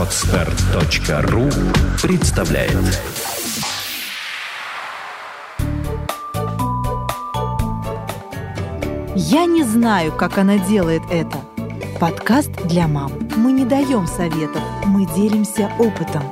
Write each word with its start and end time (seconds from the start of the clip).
Отстар.ру 0.00 1.50
представляет 2.00 2.72
Я 9.14 9.44
не 9.44 9.62
знаю, 9.62 10.12
как 10.12 10.38
она 10.38 10.56
делает 10.56 11.02
это. 11.10 11.36
Подкаст 12.00 12.50
для 12.64 12.88
мам. 12.88 13.12
Мы 13.36 13.52
не 13.52 13.66
даем 13.66 14.06
советов, 14.06 14.62
мы 14.86 15.04
делимся 15.14 15.70
опытом. 15.78 16.22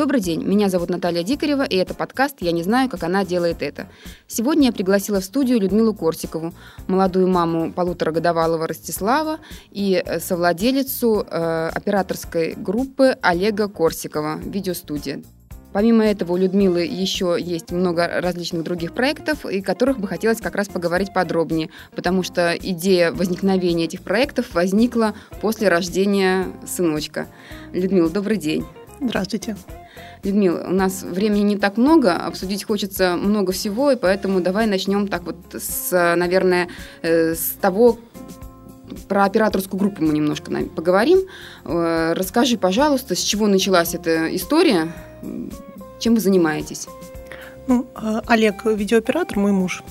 Добрый 0.00 0.22
день, 0.22 0.42
меня 0.42 0.70
зовут 0.70 0.88
Наталья 0.88 1.22
Дикарева, 1.22 1.62
и 1.62 1.76
это 1.76 1.92
подкаст 1.92 2.36
«Я 2.40 2.52
не 2.52 2.62
знаю, 2.62 2.88
как 2.88 3.02
она 3.02 3.22
делает 3.22 3.60
это». 3.60 3.86
Сегодня 4.26 4.68
я 4.68 4.72
пригласила 4.72 5.20
в 5.20 5.24
студию 5.26 5.60
Людмилу 5.60 5.92
Корсикову, 5.92 6.54
молодую 6.86 7.28
маму 7.28 7.70
полуторагодовалого 7.70 8.66
Ростислава 8.66 9.40
и 9.70 10.02
э, 10.02 10.18
совладелицу 10.18 11.26
э, 11.30 11.68
операторской 11.74 12.54
группы 12.56 13.18
Олега 13.20 13.68
Корсикова 13.68 14.38
«Видеостудия». 14.38 15.22
Помимо 15.74 16.02
этого 16.06 16.32
у 16.32 16.36
Людмилы 16.38 16.80
еще 16.80 17.36
есть 17.38 17.70
много 17.70 18.22
различных 18.22 18.62
других 18.62 18.94
проектов, 18.94 19.44
и 19.44 19.60
которых 19.60 19.98
бы 19.98 20.08
хотелось 20.08 20.40
как 20.40 20.54
раз 20.54 20.68
поговорить 20.68 21.12
подробнее, 21.12 21.68
потому 21.94 22.22
что 22.22 22.54
идея 22.54 23.12
возникновения 23.12 23.84
этих 23.84 24.00
проектов 24.00 24.54
возникла 24.54 25.12
после 25.42 25.68
рождения 25.68 26.46
сыночка. 26.66 27.26
Людмила, 27.74 28.08
добрый 28.08 28.38
день. 28.38 28.64
Здравствуйте. 28.98 29.56
Людмила, 30.22 30.66
у 30.68 30.72
нас 30.72 31.02
времени 31.02 31.40
не 31.40 31.56
так 31.56 31.78
много, 31.78 32.14
обсудить 32.14 32.64
хочется 32.64 33.16
много 33.16 33.52
всего, 33.52 33.90
и 33.90 33.96
поэтому 33.96 34.40
давай 34.40 34.66
начнем 34.66 35.08
так 35.08 35.22
вот 35.22 35.36
с, 35.52 36.14
наверное, 36.16 36.68
э, 37.02 37.34
с 37.34 37.54
того, 37.60 37.98
про 39.08 39.24
операторскую 39.24 39.78
группу 39.78 40.02
мы 40.02 40.12
немножко 40.12 40.52
поговорим. 40.76 41.20
Э, 41.64 42.12
расскажи, 42.14 42.58
пожалуйста, 42.58 43.14
с 43.14 43.20
чего 43.20 43.46
началась 43.46 43.94
эта 43.94 44.34
история, 44.36 44.92
чем 46.00 46.14
вы 46.14 46.20
занимаетесь? 46.20 46.86
Ну, 47.66 47.86
э, 47.96 48.20
Олег 48.26 48.66
видеооператор, 48.66 49.38
мой 49.38 49.52
муж. 49.52 49.82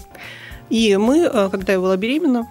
И 0.69 0.95
мы, 0.97 1.27
когда 1.49 1.73
я 1.73 1.79
была 1.79 1.97
беременна, 1.97 2.47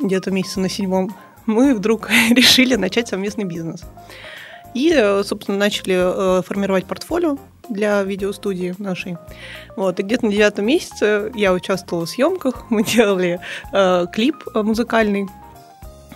где-то 0.00 0.32
месяца 0.32 0.58
на 0.58 0.68
седьмом, 0.68 1.14
мы 1.46 1.72
вдруг 1.72 2.10
решили 2.30 2.74
начать 2.74 3.06
совместный 3.06 3.44
бизнес. 3.44 3.84
И, 4.76 4.92
э, 4.94 5.24
собственно, 5.24 5.56
начали 5.56 5.94
э, 5.96 6.42
формировать 6.42 6.84
портфолио 6.84 7.38
для 7.70 8.02
видеостудии 8.02 8.74
нашей. 8.76 9.16
Вот. 9.74 9.98
И 9.98 10.02
где-то 10.02 10.26
на 10.26 10.32
девятом 10.32 10.66
месяце 10.66 11.32
я 11.34 11.54
участвовала 11.54 12.04
в 12.04 12.10
съемках, 12.10 12.66
мы 12.70 12.84
делали 12.84 13.40
э, 13.72 14.06
клип 14.12 14.36
музыкальный. 14.54 15.28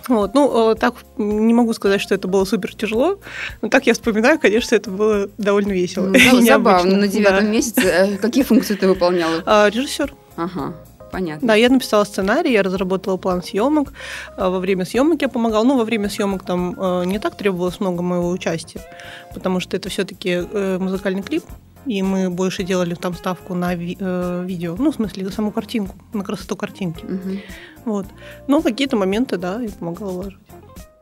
Вот. 0.07 0.35
Ну, 0.35 0.75
так 0.75 0.93
не 1.17 1.55
могу 1.55 1.73
сказать, 1.73 2.01
что 2.01 2.13
это 2.13 2.27
было 2.27 2.45
супер 2.45 2.75
тяжело, 2.75 3.19
но 3.63 3.69
так 3.69 3.87
я 3.87 3.93
вспоминаю, 3.93 4.39
конечно, 4.39 4.75
это 4.75 4.91
было 4.91 5.27
довольно 5.39 5.71
весело. 5.71 6.13
Ну, 6.31 6.41
забавно, 6.41 6.97
на 6.97 7.07
девятом 7.07 7.45
да. 7.45 7.51
месяце. 7.51 8.19
Какие 8.21 8.43
функции 8.43 8.75
ты 8.75 8.87
выполняла? 8.87 9.41
А, 9.47 9.69
режиссер. 9.69 10.13
Ага. 10.35 10.75
Понятно. 11.11 11.47
Да, 11.47 11.55
я 11.55 11.69
написала 11.69 12.03
сценарий, 12.05 12.51
я 12.51 12.63
разработала 12.63 13.17
план 13.17 13.43
съемок. 13.43 13.93
А, 14.37 14.49
во 14.49 14.59
время 14.59 14.85
съемок 14.85 15.21
я 15.21 15.29
помогала. 15.29 15.63
Ну, 15.63 15.77
во 15.77 15.83
время 15.83 16.09
съемок 16.09 16.43
там 16.43 16.75
э, 16.77 17.05
не 17.05 17.19
так 17.19 17.35
требовалось 17.35 17.79
много 17.79 18.01
моего 18.01 18.29
участия, 18.29 18.81
потому 19.33 19.59
что 19.59 19.77
это 19.77 19.89
все-таки 19.89 20.29
э, 20.29 20.77
музыкальный 20.79 21.21
клип, 21.21 21.43
и 21.85 22.01
мы 22.01 22.29
больше 22.29 22.63
делали 22.63 22.95
там 22.95 23.13
ставку 23.13 23.53
на 23.55 23.75
ви- 23.75 23.97
э, 23.99 24.43
видео, 24.45 24.75
ну, 24.77 24.91
в 24.91 24.95
смысле, 24.95 25.25
на 25.25 25.31
саму 25.31 25.51
картинку, 25.51 25.95
на 26.13 26.23
красоту 26.23 26.55
картинки. 26.55 27.05
Угу. 27.05 27.39
Вот. 27.85 28.05
Но 28.47 28.61
какие-то 28.61 28.95
моменты, 28.95 29.37
да, 29.37 29.59
я 29.61 29.69
помогала 29.69 30.11
уложить. 30.11 30.39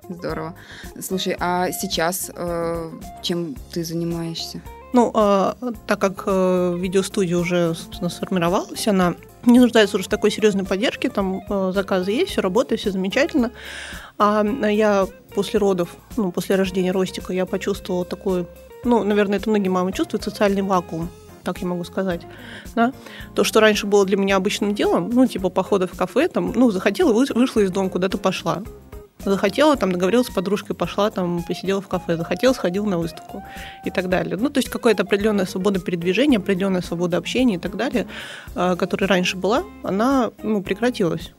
Здорово. 0.10 0.56
Слушай, 1.00 1.36
а 1.40 1.72
сейчас 1.72 2.32
э, 2.34 2.92
чем 3.22 3.56
ты 3.72 3.84
занимаешься? 3.84 4.62
Ну, 4.92 5.12
э, 5.14 5.54
так 5.86 6.00
как 6.00 6.24
э, 6.26 6.76
видеостудия 6.78 7.38
уже, 7.38 7.76
собственно, 7.76 8.10
сформировалась, 8.10 8.88
она 8.88 9.16
не 9.46 9.60
нуждается 9.60 9.98
уже 9.98 10.06
в 10.06 10.10
такой 10.10 10.32
серьезной 10.32 10.66
поддержке, 10.66 11.10
там 11.10 11.42
э, 11.48 11.72
заказы 11.74 12.12
есть, 12.12 12.32
все 12.32 12.42
работает, 12.42 12.82
все 12.82 12.92
замечательно. 12.92 13.52
А 14.18 14.44
я 14.44 15.08
после 15.36 15.60
родов, 15.60 15.96
ну, 16.18 16.32
после 16.32 16.56
рождения 16.56 16.92
Ростика, 16.92 17.34
я 17.34 17.46
почувствовала 17.46 18.04
такой, 18.04 18.48
ну, 18.84 19.04
наверное, 19.04 19.38
это 19.38 19.50
многие 19.50 19.70
мамы 19.70 19.94
чувствуют, 19.94 20.24
социальный 20.24 20.62
вакуум 20.62 21.10
так 21.44 21.60
я 21.60 21.68
могу 21.68 21.84
сказать. 21.84 22.22
Да? 22.76 22.94
То, 23.34 23.44
что 23.44 23.60
раньше 23.60 23.88
было 23.88 24.06
для 24.06 24.18
меня 24.18 24.36
обычным 24.36 24.76
делом, 24.76 25.10
ну, 25.10 25.26
типа 25.26 25.50
похода 25.50 25.88
в 25.88 25.98
кафе, 25.98 26.28
там, 26.28 26.52
ну, 26.56 26.70
захотела, 26.70 27.12
вышла 27.12 27.62
из 27.62 27.72
дома, 27.72 27.90
куда-то 27.90 28.18
пошла. 28.18 28.62
Захотела, 29.26 29.76
там, 29.76 29.92
договорилась 29.92 30.28
с 30.28 30.32
подружкой, 30.32 30.76
пошла, 30.76 31.10
там, 31.12 31.44
посидела 31.44 31.82
в 31.82 31.88
кафе. 31.90 32.16
Захотела, 32.16 32.54
сходила 32.54 32.86
на 32.86 32.98
выставку 32.98 33.44
и 33.86 33.92
так 33.92 34.08
далее. 34.08 34.38
Ну, 34.38 34.50
то 34.50 34.60
есть 34.60 34.70
какая-то 34.70 35.04
определенная 35.04 35.46
свобода 35.46 35.82
передвижения, 35.82 36.38
определенная 36.38 36.82
свобода 36.82 37.18
общения 37.18 37.56
и 37.56 37.60
так 37.60 37.76
далее, 37.76 38.08
а, 38.56 38.78
которая 38.78 39.10
раньше 39.10 39.36
была, 39.36 39.64
она, 39.84 40.32
ну, 40.42 40.64
прекратилась 40.64 41.34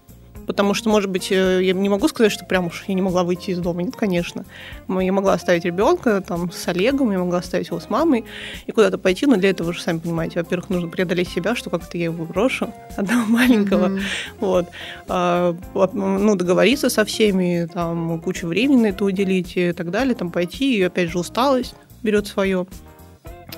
потому 0.51 0.75
что, 0.75 0.89
может 0.89 1.09
быть, 1.09 1.31
э, 1.31 1.61
я 1.63 1.73
не 1.75 1.89
могу 1.89 2.09
сказать, 2.09 2.33
что 2.33 2.45
прям 2.45 2.67
уж 2.67 2.83
я 2.89 2.95
не 2.95 3.03
могла 3.03 3.23
выйти 3.23 3.53
из 3.53 3.59
дома. 3.61 3.85
Нет, 3.85 3.95
конечно. 3.95 4.45
Я 4.89 5.13
могла 5.13 5.35
оставить 5.35 5.65
ребенка 5.65 6.21
там 6.27 6.51
с 6.51 6.67
Олегом, 6.67 7.13
я 7.13 7.21
могла 7.21 7.39
оставить 7.39 7.69
его 7.69 7.79
с 7.79 7.89
мамой 7.89 8.25
и 8.67 8.73
куда-то 8.73 8.99
пойти, 8.99 9.27
но 9.27 9.37
для 9.37 9.51
этого 9.51 9.69
вы 9.69 9.75
же 9.75 9.81
сами 9.81 10.01
понимаете, 10.01 10.41
во-первых, 10.41 10.69
нужно 10.69 10.89
преодолеть 10.89 11.29
себя, 11.29 11.55
что 11.55 11.71
как-то 11.71 11.97
я 11.97 12.07
его 12.07 12.25
брошу, 12.25 12.75
одного 12.97 13.27
маленького, 13.27 13.91
mm-hmm. 13.91 14.01
вот. 14.41 14.67
А, 15.07 15.55
ну, 15.93 16.35
договориться 16.35 16.91
со 16.91 17.05
всеми, 17.05 17.69
там, 17.73 18.21
кучу 18.21 18.49
времени 18.49 18.83
на 18.83 18.87
это 18.87 19.05
уделить 19.05 19.57
и 19.57 19.71
так 19.71 19.93
далее, 19.93 20.17
там, 20.17 20.33
пойти, 20.33 20.79
и 20.79 20.83
опять 20.83 21.11
же 21.11 21.21
усталость 21.21 21.77
берет 22.03 22.27
свое. 22.27 22.67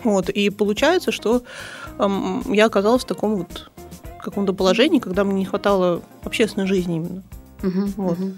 Вот, 0.04 0.28
и 0.28 0.50
получается, 0.50 1.10
что 1.10 1.42
эм, 1.98 2.42
я 2.53 2.66
оказалась 2.66 3.04
в 3.04 3.06
таком 3.06 3.36
вот 3.36 3.72
каком-то 4.22 4.53
положении, 4.53 4.99
когда 4.99 5.25
мне 5.25 5.41
не 5.41 5.44
хватало 5.44 6.03
общественной 6.25 6.66
жизни 6.66 6.97
именно. 6.97 7.22
Угу, 7.62 7.93
вот. 7.97 8.19
угу. 8.19 8.33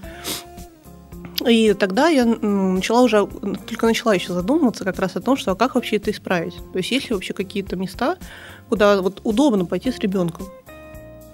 И 1.48 1.74
тогда 1.74 2.08
я 2.08 2.24
начала 2.24 3.02
уже, 3.02 3.26
только 3.26 3.86
начала 3.86 4.14
еще 4.14 4.32
задумываться 4.32 4.84
как 4.84 4.98
раз 4.98 5.16
о 5.16 5.20
том, 5.20 5.36
что 5.36 5.52
а 5.52 5.56
как 5.56 5.74
вообще 5.74 5.96
это 5.96 6.10
исправить. 6.10 6.54
То 6.72 6.78
есть 6.78 6.90
есть 6.90 7.08
ли 7.08 7.14
вообще 7.14 7.34
какие-то 7.34 7.76
места, 7.76 8.16
куда 8.68 9.02
вот 9.02 9.20
удобно 9.24 9.64
пойти 9.64 9.90
с 9.90 9.98
ребенком. 9.98 10.46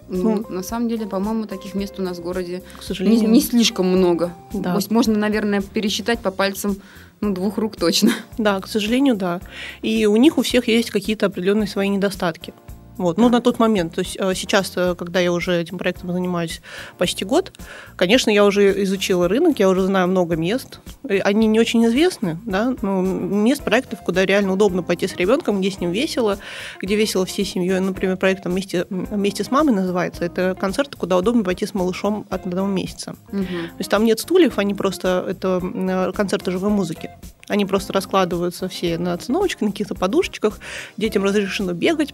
Ну, 0.09 0.45
ну, 0.49 0.57
на 0.57 0.63
самом 0.65 0.89
деле, 0.89 1.07
по-моему, 1.07 1.47
таких 1.47 1.75
мест 1.75 1.95
у 1.99 2.03
нас 2.03 2.19
в 2.19 2.23
городе 2.23 2.65
к 2.79 2.83
сожалению. 2.83 3.21
Не, 3.21 3.27
не 3.27 3.41
слишком 3.41 3.87
много. 3.87 4.33
Да. 4.53 4.73
То 4.73 4.77
есть 4.77 4.91
можно, 4.91 5.17
наверное, 5.17 5.61
пересчитать 5.61 6.19
по 6.19 6.33
пальцам 6.33 6.79
ну, 7.21 7.33
двух 7.33 7.59
рук 7.59 7.77
точно. 7.77 8.11
Да, 8.37 8.61
к 8.61 8.67
сожалению, 8.67 9.15
да. 9.15 9.41
И 9.83 10.07
у 10.07 10.17
них 10.17 10.39
у 10.39 10.43
всех 10.43 10.67
есть 10.67 10.91
какие-то 10.91 11.27
определенные 11.27 11.69
свои 11.69 11.89
недостатки. 11.89 12.53
Вот. 13.01 13.17
Ну, 13.17 13.31
на 13.31 13.41
тот 13.41 13.59
момент. 13.59 13.95
То 13.95 14.03
есть 14.03 14.19
э, 14.21 14.35
сейчас, 14.35 14.75
э, 14.77 14.95
когда 14.95 15.21
я 15.21 15.33
уже 15.33 15.59
этим 15.59 15.79
проектом 15.79 16.13
занимаюсь 16.13 16.61
почти 16.99 17.25
год, 17.25 17.51
конечно, 17.97 18.29
я 18.29 18.45
уже 18.45 18.83
изучила 18.85 19.27
рынок, 19.27 19.59
я 19.59 19.71
уже 19.71 19.81
знаю 19.87 20.07
много 20.07 20.37
мест. 20.37 20.81
Они 21.25 21.47
не 21.47 21.59
очень 21.59 21.83
известны, 21.87 22.39
да, 22.45 22.75
но 22.83 23.01
мест, 23.01 23.65
проектов, 23.65 24.01
куда 24.05 24.27
реально 24.27 24.53
удобно 24.53 24.83
пойти 24.83 25.09
с 25.09 25.17
ребенком, 25.17 25.61
где 25.61 25.71
с 25.71 25.81
ним 25.81 25.93
весело, 25.93 26.37
где 26.83 26.95
весело 26.95 27.25
всей 27.25 27.47
семьей. 27.47 27.81
Например, 27.81 28.19
проект 28.19 28.45
«Вместе, 28.45 28.87
«Вместе 28.91 29.45
с 29.45 29.51
мамой» 29.51 29.75
называется. 29.75 30.23
Это 30.27 30.55
концерты, 30.61 30.99
куда 30.99 31.17
удобно 31.17 31.43
пойти 31.43 31.65
с 31.65 31.73
малышом 31.73 32.27
от 32.29 32.47
одного 32.47 32.69
месяца. 32.69 33.17
Угу. 33.33 33.45
То 33.45 33.79
есть 33.79 33.91
там 33.91 34.05
нет 34.05 34.21
стульев, 34.21 34.59
они 34.59 34.75
просто... 34.75 35.25
Это 35.27 35.59
э, 35.63 36.13
концерты 36.13 36.51
живой 36.51 36.69
музыки. 36.69 37.09
Они 37.49 37.65
просто 37.65 37.93
раскладываются 37.93 38.69
все 38.69 38.99
на 38.99 39.17
циновочках, 39.17 39.63
на 39.63 39.71
каких-то 39.71 39.95
подушечках. 39.95 40.61
Детям 40.97 41.25
разрешено 41.25 41.73
бегать, 41.73 42.13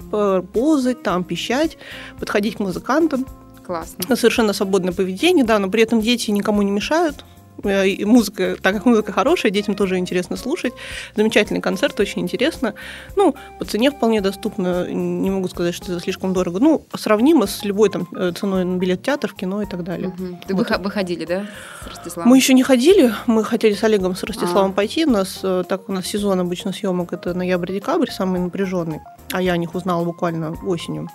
ползать, 0.52 1.02
там, 1.02 1.24
пищать, 1.24 1.76
подходить 2.18 2.56
к 2.56 2.60
музыкантам. 2.60 3.26
Классно. 3.64 4.16
Совершенно 4.16 4.52
свободное 4.52 4.92
поведение, 4.92 5.44
да, 5.44 5.58
но 5.58 5.68
при 5.68 5.82
этом 5.82 6.00
дети 6.00 6.30
никому 6.30 6.62
не 6.62 6.70
мешают. 6.70 7.24
Э, 7.64 7.86
и 7.86 8.04
музыка, 8.04 8.56
так 8.60 8.74
как 8.74 8.86
музыка 8.86 9.12
хорошая, 9.12 9.52
детям 9.52 9.74
тоже 9.74 9.98
интересно 9.98 10.36
слушать. 10.36 10.72
Замечательный 11.14 11.60
концерт, 11.60 11.98
очень 12.00 12.22
интересно. 12.22 12.74
Ну, 13.16 13.34
по 13.58 13.64
цене 13.64 13.90
вполне 13.90 14.20
доступно. 14.20 14.88
Не 14.90 15.30
могу 15.30 15.48
сказать, 15.48 15.74
что 15.74 15.92
это 15.92 16.00
слишком 16.00 16.32
дорого. 16.32 16.58
Ну, 16.58 16.84
сравнимо 16.94 17.46
с 17.46 17.64
любой 17.64 17.90
там 17.90 18.08
э, 18.14 18.32
ценой 18.32 18.64
на 18.64 18.76
билет 18.76 19.00
в 19.00 19.02
театр, 19.02 19.30
в 19.30 19.34
кино 19.34 19.62
и 19.62 19.66
так 19.66 19.84
далее. 19.84 20.08
Угу. 20.08 20.40
Ты 20.46 20.54
вот. 20.54 20.70
вы 20.78 20.90
ходили, 20.90 21.24
да, 21.24 21.46
с 21.82 21.88
Ростиславом? 21.88 22.30
Мы 22.30 22.36
еще 22.36 22.54
не 22.54 22.62
ходили. 22.62 23.12
Мы 23.26 23.44
хотели 23.44 23.74
с 23.74 23.84
Олегом, 23.84 24.14
с 24.16 24.22
Ростиславом 24.22 24.70
а. 24.70 24.74
пойти. 24.74 25.04
У 25.04 25.10
нас, 25.10 25.40
э, 25.42 25.64
так 25.68 25.88
у 25.88 25.92
нас 25.92 26.06
сезон 26.06 26.40
обычно 26.40 26.72
съемок 26.72 27.12
это 27.12 27.34
ноябрь-декабрь, 27.34 28.10
самый 28.10 28.40
напряженный. 28.40 29.00
А 29.32 29.42
я 29.42 29.52
о 29.52 29.56
них 29.56 29.74
узнала 29.74 30.04
буквально 30.04 30.52
осенью. 30.64 31.08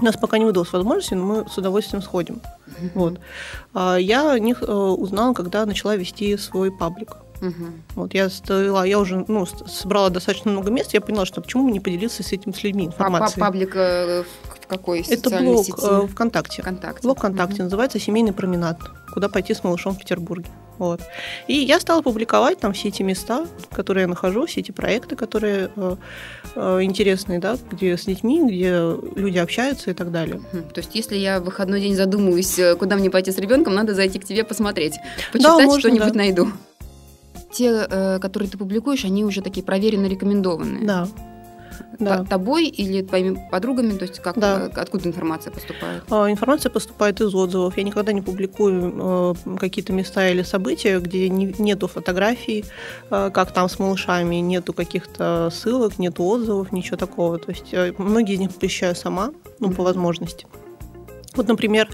У 0.00 0.04
нас 0.04 0.16
пока 0.16 0.38
не 0.38 0.44
выдалась 0.44 0.72
возможности, 0.72 1.14
но 1.14 1.24
мы 1.24 1.48
с 1.48 1.56
удовольствием 1.56 2.02
сходим. 2.02 2.40
Uh-huh. 2.66 2.90
Вот. 2.94 3.20
А 3.72 3.96
я 3.96 4.32
о 4.32 4.38
них 4.38 4.62
э, 4.62 4.72
узнала, 4.72 5.34
когда 5.34 5.64
начала 5.66 5.96
вести 5.96 6.36
свой 6.36 6.72
паблик. 6.72 7.16
Uh-huh. 7.40 7.72
Вот 7.94 8.14
я 8.14 8.28
стояла, 8.28 8.84
я 8.84 8.98
уже 8.98 9.24
ну, 9.28 9.46
собрала 9.46 10.10
достаточно 10.10 10.50
много 10.50 10.70
мест, 10.70 10.94
я 10.94 11.00
поняла, 11.00 11.26
что 11.26 11.40
почему 11.40 11.68
не 11.68 11.80
поделиться 11.80 12.22
с 12.22 12.32
этим 12.32 12.54
с 12.54 12.62
людьми 12.62 12.86
информацией. 12.86 13.42
А 13.42 13.46
паблик 13.46 13.76
э, 13.76 14.24
в 14.62 14.66
какой 14.66 15.02
Это 15.02 15.30
блог 15.30 15.64
сети? 15.64 15.78
Э, 15.82 16.06
ВКонтакте. 16.08 16.62
ВКонтакте. 16.62 17.02
Блог 17.02 17.18
ВКонтакте 17.18 17.60
uh-huh. 17.60 17.64
называется 17.64 18.00
«Семейный 18.00 18.32
променад», 18.32 18.78
куда 19.14 19.28
пойти 19.28 19.54
с 19.54 19.62
малышом 19.62 19.94
в 19.94 19.98
Петербурге. 19.98 20.50
Вот. 20.78 21.00
И 21.46 21.54
я 21.54 21.78
стала 21.78 22.02
публиковать 22.02 22.58
там 22.58 22.72
все 22.72 22.88
эти 22.88 23.02
места, 23.02 23.46
которые 23.70 24.02
я 24.02 24.08
нахожу, 24.08 24.44
все 24.46 24.60
эти 24.60 24.72
проекты, 24.72 25.14
которые 25.14 25.70
э, 25.76 25.96
э, 26.56 26.82
интересные, 26.82 27.38
да, 27.38 27.56
где 27.70 27.96
с 27.96 28.04
детьми, 28.04 28.44
где 28.44 28.96
люди 29.14 29.38
общаются 29.38 29.92
и 29.92 29.94
так 29.94 30.10
далее. 30.10 30.40
То 30.72 30.80
есть, 30.80 30.94
если 30.94 31.16
я 31.16 31.38
в 31.38 31.44
выходной 31.44 31.80
день 31.80 31.94
задумываюсь, 31.94 32.58
э, 32.58 32.74
куда 32.74 32.96
мне 32.96 33.08
пойти 33.08 33.30
с 33.30 33.38
ребенком, 33.38 33.74
надо 33.74 33.94
зайти 33.94 34.18
к 34.18 34.24
тебе 34.24 34.42
посмотреть, 34.42 34.94
почитать 35.32 35.66
можно, 35.66 35.80
что-нибудь 35.80 36.12
да. 36.12 36.18
найду. 36.18 36.48
Те, 37.52 37.86
э, 37.88 38.18
которые 38.18 38.50
ты 38.50 38.58
публикуешь, 38.58 39.04
они 39.04 39.24
уже 39.24 39.42
такие 39.42 39.64
проверенно 39.64 40.06
рекомендованные. 40.06 40.84
Да. 40.84 41.08
Да. 41.98 42.24
Тобой 42.24 42.66
или 42.66 43.02
твоими 43.02 43.38
подругами, 43.50 43.92
то 43.96 44.04
есть 44.04 44.20
как, 44.20 44.38
Да. 44.38 44.70
э, 44.74 44.80
откуда 44.80 45.08
информация 45.08 45.50
поступает? 45.52 46.02
А, 46.10 46.30
Информация 46.30 46.70
поступает 46.70 47.20
из 47.20 47.34
отзывов. 47.34 47.76
Я 47.76 47.82
никогда 47.84 48.12
не 48.12 48.22
публикую 48.22 49.34
э, 49.46 49.56
какие-то 49.58 49.92
места 49.92 50.28
или 50.28 50.42
события, 50.42 50.98
где 51.00 51.28
не- 51.28 51.54
нету 51.58 51.86
фотографий, 51.88 52.64
э, 53.10 53.30
как 53.32 53.52
там 53.52 53.68
с 53.68 53.78
малышами, 53.78 54.36
нету 54.36 54.72
каких-то 54.72 55.50
ссылок, 55.52 55.98
нету 55.98 56.24
отзывов, 56.24 56.72
ничего 56.72 56.96
такого. 56.96 57.38
То 57.38 57.50
есть 57.50 57.74
многие 57.98 58.34
из 58.34 58.40
них 58.40 58.50
посещаю 58.54 58.94
сама, 58.96 59.30
ну, 59.60 59.70
по 59.70 59.82
возможности. 59.82 60.46
Вот, 61.34 61.48
например, 61.48 61.88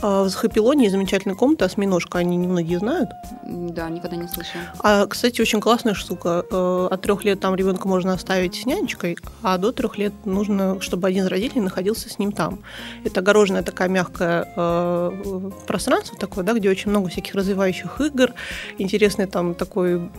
в 0.28 0.32
Хапилоне 0.34 0.84
есть 0.84 0.92
замечательная 0.92 1.36
комната 1.36 1.64
«Осьминожка», 1.64 2.18
они 2.18 2.36
немногие 2.36 2.78
знают. 2.78 3.10
Да, 3.44 3.88
никогда 3.88 4.16
не 4.16 4.28
слышала. 4.28 4.62
А, 4.80 5.06
кстати, 5.06 5.40
очень 5.40 5.60
классная 5.60 5.94
штука. 5.94 6.44
Э, 6.50 6.88
От 6.90 7.02
трех 7.02 7.24
лет 7.24 7.40
там 7.40 7.54
ребенка 7.54 7.88
можно 7.88 8.12
оставить 8.12 8.54
с 8.54 8.66
нянечкой, 8.66 9.16
а 9.42 9.58
до 9.58 9.72
трех 9.72 9.98
лет 9.98 10.12
нужно, 10.24 10.80
чтобы 10.80 11.08
один 11.08 11.24
из 11.24 11.28
родителей 11.28 11.60
находился 11.62 12.08
с 12.08 12.18
ним 12.18 12.32
там. 12.32 12.60
Это 13.04 13.20
огороженное 13.20 13.62
такая 13.62 13.88
мягкое 13.88 14.46
э, 14.56 15.50
пространство 15.66 16.16
такое, 16.18 16.44
да, 16.44 16.52
где 16.54 16.70
очень 16.70 16.90
много 16.90 17.08
всяких 17.08 17.34
развивающих 17.34 18.00
игр, 18.00 18.32
интересный 18.78 19.26
там 19.26 19.54
такой 19.54 20.10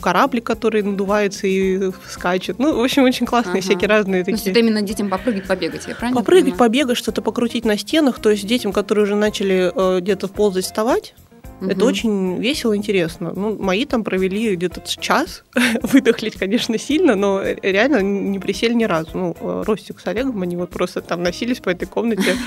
кораблик, 0.00 0.44
который 0.44 0.82
надувается 0.82 1.46
и 1.46 1.90
скачет. 2.08 2.58
Ну, 2.58 2.74
в 2.80 2.82
общем, 2.82 3.04
очень 3.04 3.26
классные 3.26 3.52
Ага. 3.58 3.60
всякие 3.62 3.88
разные 3.88 4.18
есть 4.26 4.30
такие. 4.30 4.50
это 4.52 4.60
именно 4.60 4.82
детям 4.82 5.08
попрыгать, 5.10 5.46
побегать, 5.46 5.86
я 5.86 5.94
правильно 5.94 6.20
Попрыгать, 6.20 6.44
понимаю? 6.52 6.58
побегать, 6.70 6.96
что-то 6.96 7.22
покрутить 7.22 7.64
на 7.64 7.76
стенах. 8.06 8.20
То 8.20 8.30
есть 8.30 8.46
детям, 8.46 8.72
которые 8.72 9.04
уже 9.04 9.14
начали 9.14 9.72
э, 9.74 10.00
где-то 10.00 10.28
ползать, 10.28 10.64
вставать, 10.64 11.14
это 11.60 11.76
Мгм. 11.76 11.86
очень 11.86 12.38
весело 12.40 12.72
и 12.74 12.76
интересно. 12.76 13.32
Ну, 13.34 13.56
мои 13.58 13.84
там 13.86 14.04
провели 14.04 14.54
где-то 14.56 14.82
час. 14.86 15.44
Выдохлись, 15.82 16.34
конечно, 16.38 16.78
сильно, 16.78 17.14
но 17.14 17.42
реально 17.62 18.02
не 18.02 18.38
присели 18.38 18.74
ни 18.74 18.84
разу. 18.84 19.10
Ну, 19.14 19.36
э, 19.40 19.62
Ростик 19.66 20.00
с 20.00 20.06
Олегом, 20.06 20.42
они 20.42 20.56
вот 20.56 20.70
просто 20.70 21.00
там 21.00 21.22
носились 21.22 21.60
по 21.60 21.70
этой 21.70 21.86
комнате. 21.86 22.36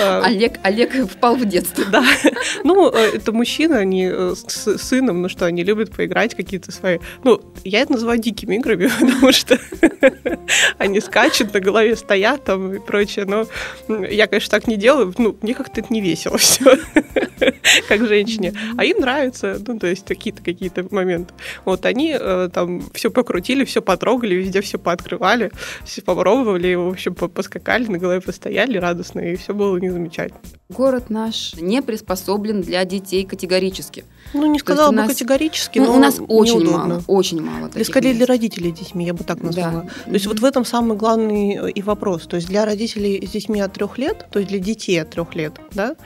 Э, 0.00 0.20
Олег, 0.22 0.60
Олег 0.62 0.94
впал 1.10 1.34
в 1.36 1.44
детство. 1.44 1.84
Да. 1.90 2.04
Ну, 2.62 2.88
э, 2.92 3.16
это 3.16 3.32
мужчины, 3.32 3.74
они 3.74 4.06
с 4.08 4.76
сыном, 4.78 5.22
ну 5.22 5.28
что, 5.28 5.46
они 5.46 5.64
любят 5.64 5.90
поиграть 5.90 6.36
какие-то 6.36 6.70
свои... 6.70 6.98
Ну, 7.24 7.40
я 7.64 7.80
это 7.80 7.92
называю 7.92 8.20
дикими 8.20 8.56
играми, 8.56 8.88
потому 9.00 9.32
что 9.32 9.58
они 10.78 11.00
скачут, 11.00 11.52
на 11.52 11.60
голове 11.60 11.96
стоят 11.96 12.44
там 12.44 12.74
и 12.74 12.78
прочее. 12.78 13.24
Но 13.24 13.46
я, 14.06 14.26
конечно, 14.26 14.50
так 14.50 14.68
не 14.68 14.76
делаю. 14.76 15.12
Ну, 15.18 15.36
мне 15.42 15.54
как-то 15.54 15.80
это 15.80 15.92
не 15.92 16.00
весело 16.00 16.38
все, 16.38 16.78
как 17.88 18.06
женщине. 18.06 18.47
А 18.76 18.84
им 18.84 19.00
нравится, 19.00 19.58
ну, 19.66 19.78
то 19.78 19.86
есть 19.86 20.04
какие-то 20.06 20.42
какие-то 20.42 20.86
моменты. 20.90 21.34
Вот 21.64 21.84
они 21.86 22.16
э, 22.18 22.48
там 22.52 22.82
все 22.92 23.10
покрутили, 23.10 23.64
все 23.64 23.82
потрогали, 23.82 24.34
везде 24.34 24.60
все 24.60 24.78
пооткрывали, 24.78 25.50
все 25.84 26.02
попробовали, 26.02 26.74
в 26.74 26.88
общем, 26.88 27.14
по- 27.14 27.28
поскакали, 27.28 27.86
на 27.86 27.98
голове 27.98 28.20
постояли 28.20 28.78
радостно, 28.78 29.20
и 29.20 29.36
все 29.36 29.54
было 29.54 29.76
не 29.78 29.90
замечательно. 29.90 30.40
Город 30.68 31.10
наш 31.10 31.54
не 31.54 31.82
приспособлен 31.82 32.60
для 32.60 32.84
детей 32.84 33.24
категорически. 33.24 34.04
Ну, 34.34 34.46
не 34.46 34.58
сказала 34.58 34.90
бы 34.90 34.96
нас- 34.96 35.08
категорически, 35.08 35.78
Ну, 35.78 35.86
но 35.86 35.96
у 35.96 35.98
нас 35.98 36.20
очень 36.28 36.58
неудобно. 36.60 36.88
мало, 36.88 37.02
очень 37.06 37.40
мало 37.40 37.68
таких 37.68 37.86
скорее 37.86 38.10
для 38.12 38.20
мест. 38.20 38.28
родителей 38.28 38.74
с 38.74 38.78
детьми, 38.78 39.06
я 39.06 39.14
бы 39.14 39.24
так 39.24 39.42
назвала. 39.42 39.82
Да. 39.82 40.04
То 40.04 40.12
есть 40.12 40.26
вот 40.26 40.40
в 40.40 40.44
этом 40.44 40.64
самый 40.64 40.96
главный 40.96 41.56
э, 41.56 41.70
и 41.70 41.82
вопрос. 41.82 42.26
То 42.26 42.36
есть 42.36 42.48
для 42.48 42.64
родителей 42.64 43.26
с 43.26 43.30
детьми 43.30 43.60
от 43.60 43.72
трех 43.72 43.96
лет, 43.98 44.26
то 44.30 44.38
есть 44.38 44.50
для 44.50 44.58
детей 44.58 45.00
от 45.00 45.10
трех 45.10 45.34
лет, 45.34 45.54
да, 45.72 45.96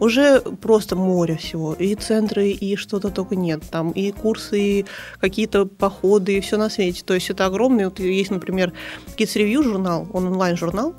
уже 0.00 0.40
просто 0.40 0.96
море 0.96 1.36
всего. 1.36 1.74
И 1.74 1.94
центры, 1.94 2.50
и 2.50 2.76
что-то 2.76 3.10
только 3.10 3.36
нет. 3.36 3.62
Там 3.70 3.90
и 3.90 4.12
курсы, 4.12 4.60
и 4.60 4.86
какие-то 5.20 5.66
походы, 5.66 6.36
и 6.36 6.40
все 6.40 6.56
на 6.56 6.70
свете. 6.70 7.02
То 7.04 7.14
есть 7.14 7.30
это 7.30 7.46
огромный. 7.46 7.84
Вот 7.86 7.98
есть, 7.98 8.30
например, 8.30 8.72
Kids 9.16 9.36
Review 9.36 9.62
журнал, 9.62 10.06
он 10.12 10.26
онлайн-журнал. 10.26 10.94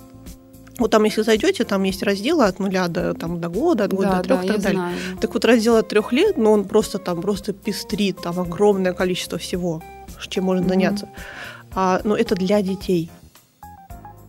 Вот 0.79 0.89
там, 0.91 1.03
если 1.03 1.21
зайдете, 1.21 1.63
там 1.65 1.83
есть 1.83 2.01
разделы 2.03 2.45
от 2.45 2.59
нуля 2.59 2.87
до, 2.87 3.13
там, 3.13 3.39
до 3.39 3.49
года, 3.49 3.83
от 3.83 3.93
года 3.93 4.09
Да, 4.09 4.17
до 4.17 4.23
трех 4.23 4.39
да, 4.39 4.45
и 4.45 4.47
так 4.47 4.61
далее. 4.61 4.79
знаю. 4.79 4.97
Так 5.21 5.33
вот, 5.33 5.45
раздел 5.45 5.75
от 5.77 5.87
трех 5.87 6.11
лет, 6.11 6.37
но 6.37 6.51
он 6.51 6.63
просто 6.65 6.97
там 6.97 7.21
просто 7.21 7.53
пестрит, 7.53 8.17
там 8.21 8.39
огромное 8.39 8.93
количество 8.93 9.37
всего, 9.37 9.81
чем 10.29 10.45
можно 10.45 10.61
Мгм. 10.63 10.69
заняться. 10.69 11.09
А, 11.75 12.01
но 12.03 12.15
это 12.15 12.35
для 12.35 12.61
детей. 12.61 13.11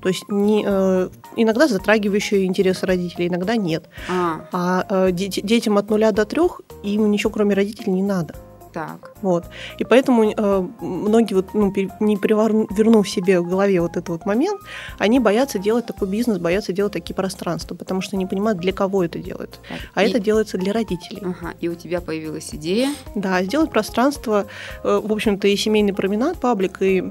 То 0.03 0.09
есть 0.11 0.25
не, 0.29 0.63
э, 0.67 1.09
иногда 1.37 1.67
затрагивающие 1.67 2.45
интересы 2.45 2.85
родителей, 2.85 3.29
иногда 3.29 3.57
нет. 3.57 3.85
А, 4.11 4.45
А 4.53 4.87
э, 5.09 5.13
дети- 5.13 5.41
детям 5.41 5.79
от 5.79 5.89
нуля 5.89 6.13
до 6.13 6.27
трех 6.27 6.61
им 6.83 7.11
ничего 7.11 7.31
кроме 7.31 7.55
родителей 7.55 7.93
не 7.93 8.03
надо. 8.03 8.35
Так. 8.75 9.13
Вот. 9.23 9.45
И 9.79 9.85
поэтому 9.85 10.33
э, 10.37 10.69
многие, 10.81 11.35
вот, 11.35 11.55
ну, 11.55 11.73
не 12.01 12.17
перевернув 12.17 13.09
себе 13.09 13.41
в 13.41 13.49
голове 13.49 13.81
вот 13.81 13.93
этот 13.93 14.09
вот 14.09 14.27
момент, 14.27 14.61
они 14.99 15.21
боятся 15.21 15.59
делать 15.59 15.87
такой 15.87 16.09
бизнес, 16.09 16.39
боятся 16.39 16.73
делать 16.73 16.93
такие 16.93 17.15
пространства, 17.15 17.77
потому 17.77 18.01
что 18.01 18.17
не 18.17 18.27
понимают, 18.27 18.59
для 18.59 18.73
кого 18.73 19.05
это 19.05 19.19
делают. 19.21 19.61
так. 19.69 19.79
А 19.95 20.03
И- 20.03 20.11
это 20.11 20.19
делается 20.19 20.59
для 20.59 20.73
родителей. 20.73 21.23
Ага, 21.23 21.55
и 21.61 21.69
у 21.69 21.75
тебя 21.75 22.01
появилась 22.01 22.51
идея. 22.53 22.91
Да, 23.15 23.43
сделать 23.45 23.71
пространство, 23.71 24.47
э, 24.83 25.01
в 25.03 25.13
общем-то, 25.13 25.47
и 25.47 25.57
семейный 25.57 25.95
променад, 25.95 26.39
паблик, 26.39 26.83
и 26.83 27.05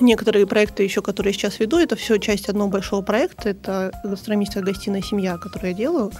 некоторые 0.00 0.46
проекты 0.46 0.84
еще, 0.84 1.02
которые 1.02 1.32
я 1.32 1.38
сейчас 1.38 1.60
веду, 1.60 1.78
это 1.78 1.96
все 1.96 2.18
часть 2.18 2.48
одного 2.48 2.70
большого 2.70 3.02
проекта. 3.02 3.50
Это 3.50 3.92
гастрономическая 4.04 4.62
гостиная 4.62 5.02
«Семья», 5.02 5.36
которую 5.36 5.72
я 5.72 5.76
делаю. 5.76 6.12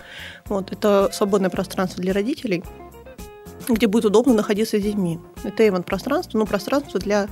Вот, 0.46 0.72
это 0.72 1.08
свободное 1.12 1.50
пространство 1.50 2.02
для 2.02 2.12
родителей, 2.12 2.64
где 3.74 3.86
будет 3.86 4.04
удобно 4.06 4.34
находиться 4.34 4.78
с 4.78 4.82
детьми. 4.82 5.18
Это 5.44 5.66
ивент-пространство, 5.66 6.38
ну, 6.38 6.46
пространство 6.46 7.00
для 7.00 7.28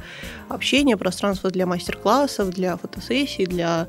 общения, 0.49 0.97
пространство 0.97 1.51
для 1.51 1.67
мастер-классов, 1.67 2.51
для 2.51 2.77
фотосессий, 2.77 3.47
для 3.47 3.89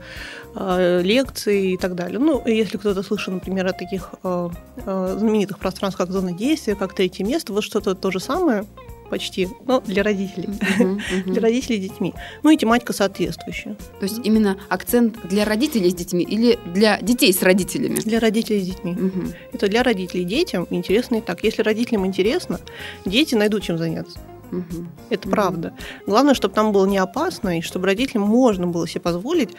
э, 0.56 1.02
лекций 1.04 1.74
и 1.74 1.78
так 1.78 1.96
далее. 1.96 2.20
Ну, 2.20 2.42
если 2.46 2.78
кто-то 2.78 3.04
слышал, 3.04 3.34
например, 3.34 3.68
о 3.68 3.74
таких 3.74 4.10
э, 4.24 4.50
э, 4.78 5.16
знаменитых 5.20 5.60
пространствах, 5.60 6.08
как 6.08 6.14
зона 6.14 6.32
действия, 6.32 6.76
как 6.76 6.94
третье 6.94 7.24
место, 7.24 7.54
вот 7.54 7.64
что-то 7.64 7.96
то 7.96 8.12
же 8.12 8.20
самое 8.20 8.66
почти, 9.10 9.50
но 9.66 9.82
для 9.82 10.04
родителей. 10.04 10.50
Мгм, 10.80 11.02
мгм. 11.12 11.34
Для 11.34 11.42
родителей 11.42 11.78
с 11.78 11.82
детьми. 11.82 12.14
Ну 12.44 12.50
и 12.50 12.58
тематика 12.58 12.94
соответствующая. 12.94 13.76
То 14.00 14.04
есть 14.04 14.20
именно 14.24 14.58
акцент 14.70 15.18
для 15.28 15.46
родителей 15.46 15.90
с 15.90 15.94
детьми 15.94 16.24
или 16.24 16.60
для 16.74 17.00
детей 17.02 17.34
с 17.34 17.42
родителями? 17.42 17.96
Для 17.96 18.20
родителей 18.20 18.62
с 18.62 18.66
детьми. 18.66 18.94
Мгм. 18.94 19.34
Это 19.54 19.68
для 19.68 19.84
родителей 19.84 20.24
детям 20.24 20.68
интересно 20.70 21.16
и 21.16 21.22
так. 21.22 21.44
Если 21.44 21.62
родителям 21.62 22.06
интересно, 22.06 22.60
дети 23.06 23.36
найдут 23.36 23.64
чем 23.64 23.78
заняться. 23.78 24.20
Мгм. 24.52 24.90
Это 25.10 25.28
Мгм. 25.28 25.32
правда. 25.36 25.74
Главное, 26.06 26.34
чтобы 26.34 26.54
там 26.56 26.72
было 26.72 26.86
не 26.86 26.98
опасно, 26.98 27.58
и 27.58 27.62
чтобы 27.62 27.86
родителям 27.86 28.24
можно 28.24 28.68
было 28.68 28.88
себе 28.88 29.02
позволить. 29.02 29.50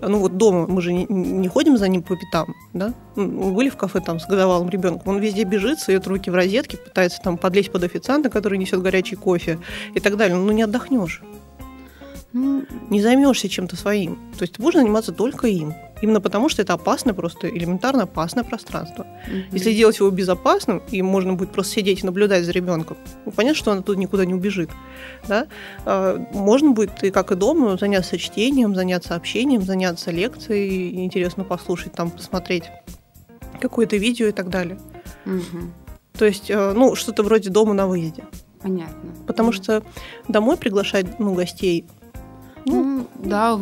Ну 0.00 0.18
вот 0.20 0.36
дома 0.36 0.66
мы 0.66 0.80
же 0.82 0.92
не, 0.92 1.04
не 1.08 1.48
ходим 1.48 1.76
за 1.76 1.88
ним 1.88 2.02
по 2.02 2.16
пятам, 2.16 2.54
да? 2.72 2.94
Мы 3.16 3.52
были 3.52 3.68
в 3.68 3.76
кафе 3.76 4.00
там 4.00 4.20
с 4.20 4.26
годовалым 4.26 4.68
ребенком, 4.68 5.14
он 5.14 5.18
везде 5.20 5.44
бежит, 5.44 5.80
сует 5.80 6.06
руки 6.06 6.30
в 6.30 6.34
розетки, 6.34 6.76
пытается 6.76 7.20
там 7.22 7.38
подлезть 7.38 7.72
под 7.72 7.82
официанта, 7.84 8.30
который 8.30 8.58
несет 8.58 8.80
горячий 8.82 9.16
кофе 9.16 9.58
и 9.94 10.00
так 10.00 10.16
далее. 10.16 10.36
Ну 10.36 10.52
не 10.52 10.62
отдохнешь, 10.62 11.22
Ну, 12.32 12.64
не 12.90 13.00
займешься 13.00 13.48
чем-то 13.48 13.76
своим. 13.76 14.16
То 14.38 14.42
есть 14.42 14.54
ты 14.54 14.62
будешь 14.62 14.78
заниматься 14.78 15.12
только 15.12 15.46
им. 15.46 15.74
Именно 16.02 16.20
потому, 16.20 16.48
что 16.48 16.62
это 16.62 16.74
опасное, 16.74 17.14
просто 17.14 17.48
элементарно 17.48 18.02
опасное 18.02 18.44
пространство. 18.44 19.06
мгм. 19.26 19.44
Если 19.52 19.72
сделать 19.72 19.98
его 19.98 20.10
безопасным, 20.10 20.82
и 20.90 21.02
можно 21.02 21.32
будет 21.34 21.52
просто 21.52 21.74
сидеть 21.74 22.02
и 22.02 22.06
наблюдать 22.06 22.44
за 22.44 22.52
ребенком, 22.52 22.96
ну, 23.24 23.32
понятно, 23.32 23.56
что 23.58 23.70
он 23.70 23.82
тут 23.82 23.96
никуда 23.96 24.24
не 24.24 24.34
убежит. 24.34 24.70
Да? 25.26 25.46
А, 25.84 26.18
Можно 26.32 26.72
будет, 26.72 27.02
и 27.02 27.10
как 27.10 27.32
и 27.32 27.34
дома, 27.34 27.76
заняться 27.78 28.18
чтением, 28.18 28.74
заняться 28.74 29.14
общением, 29.14 29.62
заняться 29.62 30.10
лекцией, 30.10 31.04
интересно 31.04 31.44
послушать, 31.44 31.92
там, 31.92 32.10
посмотреть 32.10 32.64
какое-то 33.60 33.96
видео 33.96 34.26
и 34.26 34.32
так 34.32 34.50
далее. 34.50 34.78
Мгм. 35.24 35.72
То 36.18 36.24
есть, 36.24 36.50
э, 36.50 36.72
ну, 36.72 36.94
что-то 36.94 37.22
вроде 37.22 37.50
дома 37.50 37.74
на 37.74 37.86
выезде. 37.86 38.24
Понятно. 38.62 39.10
Потому 39.26 39.52
что 39.52 39.82
домой 40.28 40.56
приглашать 40.56 41.18
ну, 41.18 41.34
гостей 41.34 41.84
Ну, 42.66 43.06
да, 43.22 43.58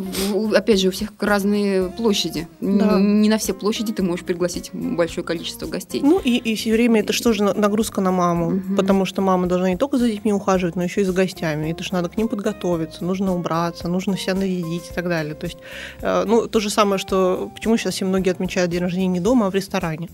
опять 0.55 0.79
же, 0.81 0.87
у 0.87 0.91
всех 0.91 1.11
разные 1.19 1.89
площади. 1.89 2.47
Да. 2.59 2.99
Не 2.99 3.29
на 3.29 3.37
все 3.37 3.53
площади 3.53 3.93
ты 3.93 4.01
можешь 4.03 4.25
пригласить 4.25 4.71
большое 4.73 5.23
количество 5.25 5.67
гостей. 5.67 6.01
Ну 6.03 6.19
и, 6.19 6.37
и 6.37 6.55
все 6.55 6.73
время 6.73 7.01
это 7.01 7.13
что 7.13 7.31
же 7.31 7.43
на- 7.43 7.53
нагрузка 7.53 8.01
на 8.01 8.11
маму, 8.11 8.49
Мгм. 8.51 8.75
потому 8.75 9.05
что 9.05 9.21
мама 9.21 9.45
должна 9.47 9.69
не 9.69 9.77
только 9.77 9.97
за 9.97 10.07
детьми 10.07 10.33
ухаживать, 10.33 10.75
но 10.75 10.83
еще 10.83 11.01
и 11.01 11.03
за 11.03 11.13
гостями. 11.13 11.71
Это 11.71 11.83
же 11.83 11.93
надо 11.93 12.09
к 12.09 12.17
ним 12.17 12.27
подготовиться, 12.27 13.03
нужно 13.05 13.35
убраться, 13.35 13.87
нужно 13.87 14.17
себя 14.17 14.33
нарядить 14.33 14.89
и 14.89 14.93
так 14.93 15.07
далее. 15.07 15.35
То 15.35 15.45
есть, 15.45 15.57
э, 16.01 16.23
ну, 16.25 16.47
то 16.47 16.59
же 16.59 16.69
самое, 16.71 16.97
что 16.97 17.51
почему 17.53 17.77
сейчас 17.77 17.93
все 17.93 18.05
многие 18.05 18.31
отмечают 18.31 18.71
день 18.71 18.81
рождения 18.81 19.07
не 19.07 19.19
дома, 19.19 19.47
а 19.47 19.51
в 19.51 19.55
ресторане. 19.55 20.09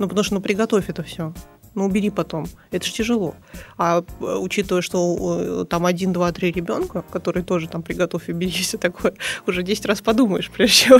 Ну, 0.00 0.08
потому 0.08 0.24
что, 0.24 0.34
ну, 0.34 0.40
приготовь 0.40 0.88
это 0.88 1.02
все. 1.04 1.32
Ну 1.74 1.84
убери 1.84 2.10
потом. 2.10 2.46
Это 2.70 2.86
же 2.86 2.92
тяжело. 2.92 3.34
А 3.78 4.02
э, 4.20 4.24
учитывая, 4.24 4.82
что 4.82 5.62
э, 5.62 5.64
там 5.68 5.86
один, 5.86 6.12
два, 6.12 6.32
три 6.32 6.52
ребенка, 6.52 7.02
которые 7.10 7.44
тоже 7.44 7.68
там 7.68 7.82
приготовь 7.82 8.28
и 8.28 8.32
бери, 8.32 8.50
все 8.62 8.78
такое, 8.78 9.14
уже 9.46 9.62
10 9.62 9.86
раз 9.86 10.00
подумаешь, 10.00 10.50
прежде 10.50 10.86
чем 10.86 10.98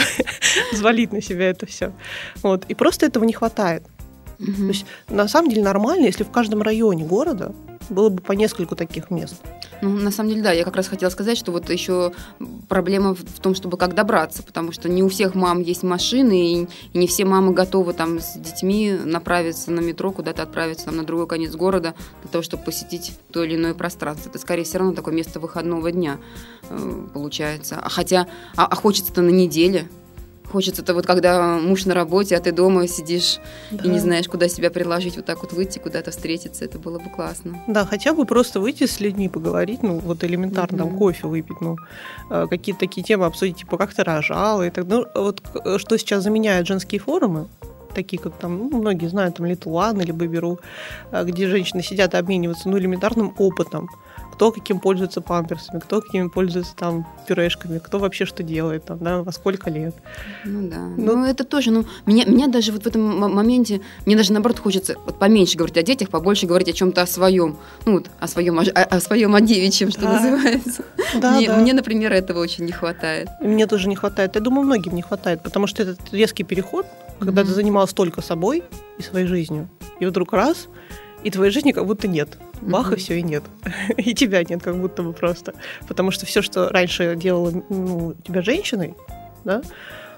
взвалить 0.72 1.12
на 1.12 1.20
себя 1.20 1.50
это 1.50 1.66
все. 1.66 1.92
Вот. 2.42 2.64
И 2.68 2.74
просто 2.74 3.06
этого 3.06 3.24
не 3.24 3.32
хватает. 3.32 3.82
Угу. 4.42 4.56
То 4.56 4.68
есть 4.68 4.86
на 5.08 5.28
самом 5.28 5.50
деле 5.50 5.62
нормально, 5.62 6.06
если 6.06 6.24
в 6.24 6.30
каждом 6.30 6.62
районе 6.62 7.04
города 7.04 7.54
было 7.88 8.08
бы 8.08 8.22
по 8.22 8.32
нескольку 8.32 8.76
таких 8.76 9.10
мест. 9.10 9.42
Ну, 9.82 9.90
на 9.90 10.10
самом 10.10 10.30
деле, 10.30 10.42
да, 10.42 10.52
я 10.52 10.64
как 10.64 10.76
раз 10.76 10.88
хотела 10.88 11.10
сказать, 11.10 11.36
что 11.36 11.52
вот 11.52 11.68
еще 11.68 12.12
проблема 12.68 13.14
в 13.14 13.40
том, 13.40 13.54
чтобы 13.54 13.76
как 13.76 13.94
добраться, 13.94 14.42
потому 14.42 14.72
что 14.72 14.88
не 14.88 15.02
у 15.02 15.08
всех 15.08 15.34
мам 15.34 15.60
есть 15.60 15.82
машины, 15.82 16.52
и, 16.62 16.68
не 16.94 17.06
все 17.06 17.24
мамы 17.24 17.52
готовы 17.52 17.92
там 17.92 18.20
с 18.20 18.34
детьми 18.34 18.92
направиться 19.04 19.70
на 19.70 19.80
метро, 19.80 20.12
куда-то 20.12 20.42
отправиться 20.42 20.86
там, 20.86 20.96
на 20.96 21.04
другой 21.04 21.26
конец 21.26 21.54
города 21.54 21.94
для 22.22 22.30
того, 22.30 22.42
чтобы 22.42 22.64
посетить 22.64 23.12
то 23.32 23.42
или 23.42 23.56
иное 23.56 23.74
пространство. 23.74 24.30
Это 24.30 24.38
скорее 24.38 24.64
все 24.64 24.78
равно 24.78 24.94
такое 24.94 25.14
место 25.14 25.40
выходного 25.40 25.90
дня 25.90 26.18
э, 26.70 27.06
получается. 27.12 27.80
А 27.82 27.88
хотя, 27.88 28.28
а, 28.56 28.66
а 28.66 28.74
хочется-то 28.76 29.20
на 29.20 29.30
неделе, 29.30 29.88
Хочется-то 30.50 30.94
вот 30.94 31.06
когда 31.06 31.58
муж 31.58 31.86
на 31.86 31.94
работе, 31.94 32.36
а 32.36 32.40
ты 32.40 32.52
дома 32.52 32.86
сидишь 32.86 33.38
да. 33.70 33.84
и 33.84 33.88
не 33.88 33.98
знаешь, 33.98 34.28
куда 34.28 34.48
себя 34.48 34.70
приложить, 34.70 35.16
вот 35.16 35.24
так 35.24 35.42
вот 35.42 35.52
выйти, 35.52 35.78
куда-то 35.78 36.10
встретиться, 36.10 36.64
это 36.64 36.78
было 36.78 36.98
бы 36.98 37.08
классно. 37.10 37.62
Да, 37.66 37.86
хотя 37.86 38.12
бы 38.12 38.26
просто 38.26 38.60
выйти 38.60 38.86
с 38.86 39.00
людьми 39.00 39.28
поговорить, 39.28 39.82
ну 39.82 39.98
вот 39.98 40.24
элементарно, 40.24 40.76
mm-hmm. 40.76 40.88
там 40.88 40.98
кофе 40.98 41.26
выпить, 41.26 41.60
ну 41.60 41.76
э, 42.30 42.46
какие-то 42.50 42.80
такие 42.80 43.02
темы 43.02 43.26
обсудить, 43.26 43.58
типа 43.58 43.78
как 43.78 43.94
ты 43.94 44.04
рожала 44.04 44.66
и 44.66 44.70
так. 44.70 44.86
Ну 44.86 45.06
вот 45.14 45.42
что 45.78 45.96
сейчас 45.96 46.22
заменяют 46.22 46.66
женские 46.66 47.00
форумы, 47.00 47.48
такие 47.94 48.20
как 48.20 48.34
там, 48.34 48.58
ну, 48.70 48.78
многие 48.78 49.08
знают, 49.08 49.36
там 49.36 49.46
One 49.46 50.02
или 50.02 50.12
Baby.ru, 50.12 50.58
э, 51.10 51.24
где 51.24 51.48
женщины 51.48 51.82
сидят 51.82 52.14
и 52.14 52.16
обмениваются 52.16 52.68
ну, 52.68 52.78
элементарным 52.78 53.34
опытом 53.38 53.88
кто 54.32 54.50
каким 54.50 54.80
пользуется 54.80 55.20
памперсами, 55.20 55.78
кто 55.78 56.00
какими 56.00 56.28
пользуется 56.28 56.74
там 56.74 57.06
пюрешками, 57.28 57.78
кто 57.78 57.98
вообще 57.98 58.24
что 58.24 58.42
делает, 58.42 58.84
там, 58.86 58.98
да, 58.98 59.22
во 59.22 59.30
сколько 59.32 59.70
лет. 59.70 59.94
Ну 60.44 60.68
да. 60.68 60.78
Ну, 60.96 61.16
ну 61.16 61.24
это 61.26 61.44
тоже, 61.44 61.70
ну, 61.70 61.84
меня, 62.06 62.24
меня 62.24 62.48
даже 62.48 62.72
вот 62.72 62.84
в 62.84 62.86
этом 62.86 63.02
моменте, 63.18 63.80
мне 64.06 64.16
даже 64.16 64.32
наоборот 64.32 64.58
хочется 64.58 64.96
вот 65.04 65.18
поменьше 65.18 65.56
говорить 65.56 65.76
о 65.76 65.82
детях, 65.82 66.08
побольше 66.08 66.46
говорить 66.46 66.68
о 66.68 66.72
чем-то 66.72 67.02
о 67.02 67.06
своем, 67.06 67.56
ну 67.84 67.92
вот, 67.92 68.06
о 68.18 68.26
своем, 68.26 68.58
о, 68.58 68.62
о 68.62 69.00
своем, 69.00 69.34
о 69.34 69.40
девичьем, 69.40 69.90
что 69.90 70.02
да. 70.02 70.12
называется. 70.14 70.84
Да, 71.14 71.36
мне, 71.36 71.46
да. 71.46 71.56
мне, 71.58 71.74
например, 71.74 72.10
этого 72.12 72.38
очень 72.38 72.64
не 72.64 72.72
хватает. 72.72 73.28
Мне 73.40 73.66
тоже 73.66 73.88
не 73.88 73.96
хватает. 73.96 74.34
Я 74.34 74.40
думаю, 74.40 74.64
многим 74.64 74.94
не 74.94 75.02
хватает, 75.02 75.42
потому 75.42 75.66
что 75.66 75.82
этот 75.82 75.98
резкий 76.10 76.42
переход, 76.42 76.86
когда 77.18 77.42
mm-hmm. 77.42 77.46
ты 77.46 77.50
занималась 77.52 77.92
только 77.92 78.22
собой 78.22 78.62
и 78.98 79.02
своей 79.02 79.26
жизнью, 79.26 79.68
и 80.00 80.06
вдруг 80.06 80.32
раз, 80.32 80.68
и 81.24 81.30
твоей 81.30 81.52
жизни 81.52 81.72
как 81.72 81.86
будто 81.86 82.08
нет. 82.08 82.38
Бах, 82.60 82.92
mm-hmm. 82.92 82.96
и 82.96 82.98
все, 82.98 83.18
и 83.18 83.22
нет. 83.22 83.44
и 83.96 84.14
тебя 84.14 84.44
нет, 84.44 84.62
как 84.62 84.76
будто 84.76 85.02
бы 85.02 85.12
просто. 85.12 85.54
Потому 85.88 86.10
что 86.10 86.26
все, 86.26 86.42
что 86.42 86.68
раньше 86.68 87.16
делала 87.16 87.52
ну, 87.68 88.14
тебя 88.24 88.42
женщиной, 88.42 88.94
да, 89.44 89.62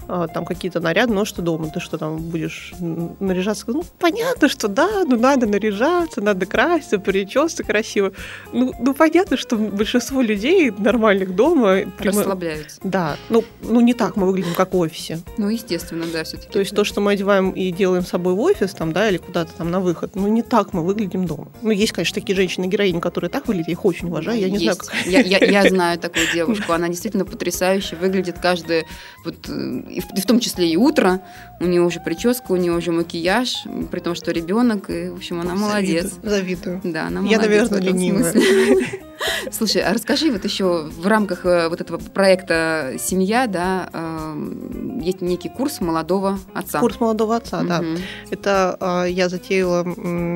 там 0.06 0.44
какие-то 0.44 0.80
наряды, 0.80 1.12
но 1.12 1.24
что 1.24 1.42
дома, 1.42 1.70
ты 1.70 1.80
что 1.80 1.98
там 1.98 2.18
будешь 2.18 2.72
наряжаться? 2.78 3.64
Ну, 3.68 3.84
понятно, 3.98 4.48
что 4.48 4.68
да, 4.68 5.04
ну 5.06 5.16
надо 5.16 5.46
наряжаться, 5.46 6.20
надо 6.20 6.46
краситься, 6.46 6.98
причесаться 6.98 7.64
красиво. 7.64 8.12
Ну, 8.52 8.72
ну 8.80 8.94
понятно, 8.94 9.36
что 9.36 9.56
большинство 9.56 10.20
людей 10.22 10.70
нормальных 10.70 11.34
дома... 11.34 11.80
Расслабляются. 11.98 12.80
Да, 12.84 13.16
ну, 13.28 13.44
ну 13.62 13.80
не 13.80 13.94
так 13.94 14.16
мы 14.16 14.26
выглядим, 14.26 14.54
как 14.54 14.74
в 14.74 14.78
офисе. 14.78 15.20
Ну, 15.38 15.48
естественно, 15.48 16.04
да, 16.12 16.24
все-таки. 16.24 16.50
То 16.50 16.58
есть 16.58 16.74
то, 16.74 16.84
что 16.84 17.00
мы 17.00 17.12
одеваем 17.12 17.50
и 17.50 17.70
делаем 17.72 18.04
с 18.04 18.08
собой 18.08 18.34
в 18.34 18.40
офис, 18.40 18.72
там, 18.72 18.92
да, 18.92 19.08
или 19.08 19.16
куда-то 19.16 19.52
там 19.52 19.70
на 19.70 19.80
выход, 19.80 20.14
ну, 20.14 20.28
не 20.28 20.42
так 20.42 20.72
мы 20.72 20.84
выглядим 20.84 21.26
дома. 21.26 21.48
Ну, 21.62 21.70
есть, 21.70 21.92
конечно, 21.92 22.14
такие 22.14 22.36
женщины-героини, 22.36 23.00
которые 23.00 23.30
так 23.30 23.46
выглядят, 23.46 23.68
я 23.68 23.72
их 23.72 23.84
очень 23.84 24.08
уважаю, 24.08 24.40
я 24.40 24.48
не 24.48 24.58
есть. 24.58 24.64
знаю, 24.64 24.76
как... 24.78 25.06
Я, 25.06 25.20
я, 25.20 25.38
я 25.38 25.68
знаю 25.68 25.98
такую 25.98 26.26
девушку, 26.32 26.72
она 26.72 26.88
действительно 26.88 27.24
потрясающе 27.24 27.96
выглядит 27.96 28.38
каждая 28.40 28.84
вот 29.24 29.48
э, 29.48 29.82
и 29.94 30.00
в, 30.00 30.10
и 30.14 30.20
в 30.20 30.26
том 30.26 30.40
числе 30.40 30.68
и 30.68 30.76
утро. 30.76 31.20
У 31.60 31.64
нее 31.64 31.82
уже 31.82 32.00
прическа, 32.00 32.52
у 32.52 32.56
нее 32.56 32.72
уже 32.72 32.92
макияж, 32.92 33.64
при 33.90 34.00
том, 34.00 34.14
что 34.14 34.32
ребенок, 34.32 34.90
и, 34.90 35.08
в 35.08 35.16
общем, 35.16 35.40
она 35.40 35.54
молодец. 35.54 36.14
Завидую. 36.22 36.80
Да, 36.84 37.06
она 37.06 37.20
молодец. 37.20 37.40
Я, 37.40 37.48
наверное, 37.48 37.80
ленивая. 37.80 38.34
Слушай, 39.50 39.82
а 39.82 39.94
расскажи 39.94 40.30
вот 40.30 40.44
еще 40.44 40.84
в 40.84 41.06
рамках 41.06 41.46
э, 41.46 41.68
вот 41.68 41.80
этого 41.80 41.98
проекта 41.98 42.94
«Семья», 42.98 43.46
да, 43.46 43.88
э, 43.92 45.00
есть 45.00 45.20
некий 45.20 45.48
курс 45.48 45.80
молодого 45.80 46.38
отца. 46.54 46.80
Курс 46.80 47.00
молодого 47.00 47.36
отца, 47.36 47.62
да. 47.62 47.82
Это 48.30 48.76
э, 48.80 49.10
я 49.10 49.28
затеяла 49.28 49.84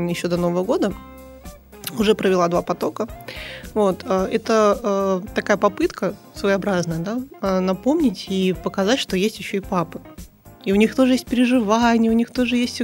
еще 0.09 0.29
до 0.29 0.37
Нового 0.37 0.65
года 0.65 0.95
уже 1.99 2.15
провела 2.15 2.49
два 2.49 2.63
потока. 2.63 3.09
Вот. 3.75 4.05
А, 4.07 4.27
это 4.29 4.79
а, 4.83 5.23
такая 5.35 5.57
попытка 5.57 6.15
своеобразная, 6.35 6.99
да, 6.99 7.21
а, 7.41 7.61
напомнить 7.61 8.27
и 8.29 8.53
показать, 8.53 8.99
что 8.99 9.17
есть 9.17 9.39
еще 9.39 9.59
и 9.59 9.61
папы. 9.61 10.01
И 10.65 10.73
у 10.73 10.77
них 10.77 10.95
тоже 10.95 11.13
есть 11.13 11.27
переживания, 11.27 12.11
у 12.11 12.15
них 12.15 12.31
тоже 12.31 12.57
есть 12.57 12.83